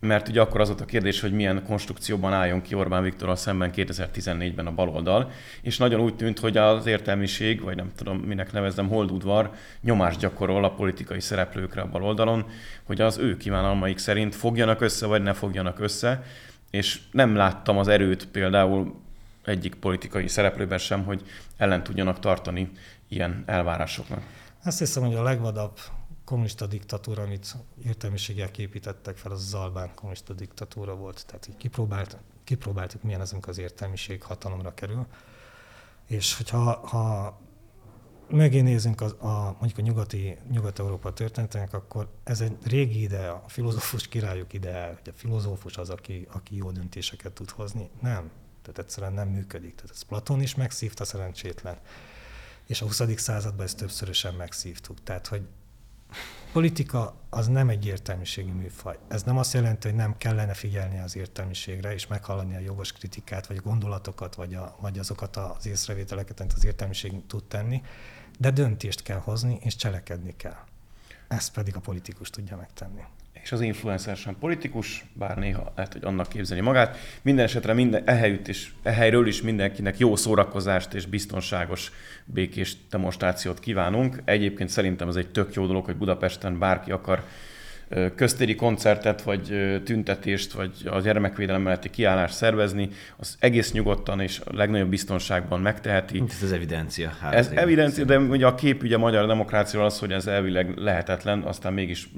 [0.00, 3.70] mert ugye akkor az volt a kérdés, hogy milyen konstrukcióban álljon ki Orbán Viktorral szemben
[3.74, 5.30] 2014-ben a baloldal,
[5.62, 10.64] és nagyon úgy tűnt, hogy az értelmiség, vagy nem tudom minek nevezem, holdudvar nyomást gyakorol
[10.64, 12.44] a politikai szereplőkre a baloldalon,
[12.84, 16.22] hogy az ő kívánalmaik szerint fogjanak össze, vagy ne fogjanak össze,
[16.70, 18.94] és nem láttam az erőt például
[19.44, 21.22] egyik politikai szereplőben sem, hogy
[21.56, 22.70] ellen tudjanak tartani
[23.08, 24.22] ilyen elvárásoknak.
[24.64, 25.78] Azt hiszem, hogy a legvadabb
[26.24, 31.26] kommunista diktatúra, amit értelmiséggel építettek fel, az az albán kommunista diktatúra volt.
[31.26, 35.06] Tehát így kipróbált, kipróbáltuk, milyen az, amikor az értelmiség hatalomra kerül.
[36.06, 37.38] És hogyha ha
[38.28, 43.44] mögé nézünk a, a, mondjuk a nyugati, Nyugat-Európa történetének, akkor ez egy régi ide, a
[43.48, 47.90] filozófus királyok ide, hogy a filozófus az, aki, aki jó döntéseket tud hozni.
[48.00, 48.30] Nem.
[48.62, 49.74] Tehát egyszerűen nem működik.
[49.74, 51.78] Tehát ez Platon is megszívta szerencsétlen.
[52.66, 53.02] És a 20.
[53.16, 55.02] században ezt többszörösen megszívtuk.
[55.02, 55.42] Tehát, hogy
[56.56, 58.98] politika az nem egy értelmiségi műfaj.
[59.08, 63.46] Ez nem azt jelenti, hogy nem kellene figyelni az értelmiségre, és meghallani a jogos kritikát,
[63.46, 67.82] vagy gondolatokat, vagy, a, vagy azokat az észrevételeket, amit az értelmiség tud tenni,
[68.38, 70.64] de döntést kell hozni, és cselekedni kell.
[71.28, 73.02] Ezt pedig a politikus tudja megtenni.
[73.46, 76.98] És az influencer sem politikus, bár néha lehet, hogy annak képzeli magát.
[77.22, 81.92] Minden esetre minden, ehelyütt is, ehelyről is mindenkinek jó szórakozást és biztonságos,
[82.24, 84.22] békés demonstrációt kívánunk.
[84.24, 87.24] Egyébként szerintem ez egy tök jó dolog, hogy Budapesten bárki akar
[88.14, 94.56] köztéri koncertet, vagy tüntetést, vagy a gyermekvédelem melletti kiállást szervezni, az egész nyugodtan és a
[94.56, 96.22] legnagyobb biztonságban megteheti.
[96.28, 97.12] Ez az evidencia.
[97.20, 100.76] Hát ez evidencia, de ugye a kép ugye a magyar demokráciáról az, hogy ez elvileg
[100.76, 102.08] lehetetlen, aztán mégis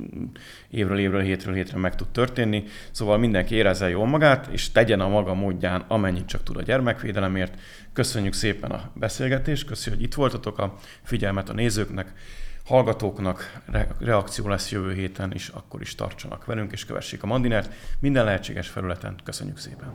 [0.70, 2.64] évről évről, hétről hétre meg tud történni.
[2.90, 7.54] Szóval mindenki érezze jól magát, és tegyen a maga módján, amennyit csak tud a gyermekvédelemért.
[7.92, 12.12] Köszönjük szépen a beszélgetést, köszönjük, hogy itt voltatok, a figyelmet a nézőknek
[12.68, 13.60] hallgatóknak
[13.98, 18.68] reakció lesz jövő héten is, akkor is tartsanak velünk, és kövessék a Mandinert minden lehetséges
[18.68, 19.14] felületen.
[19.24, 19.86] Köszönjük szépen!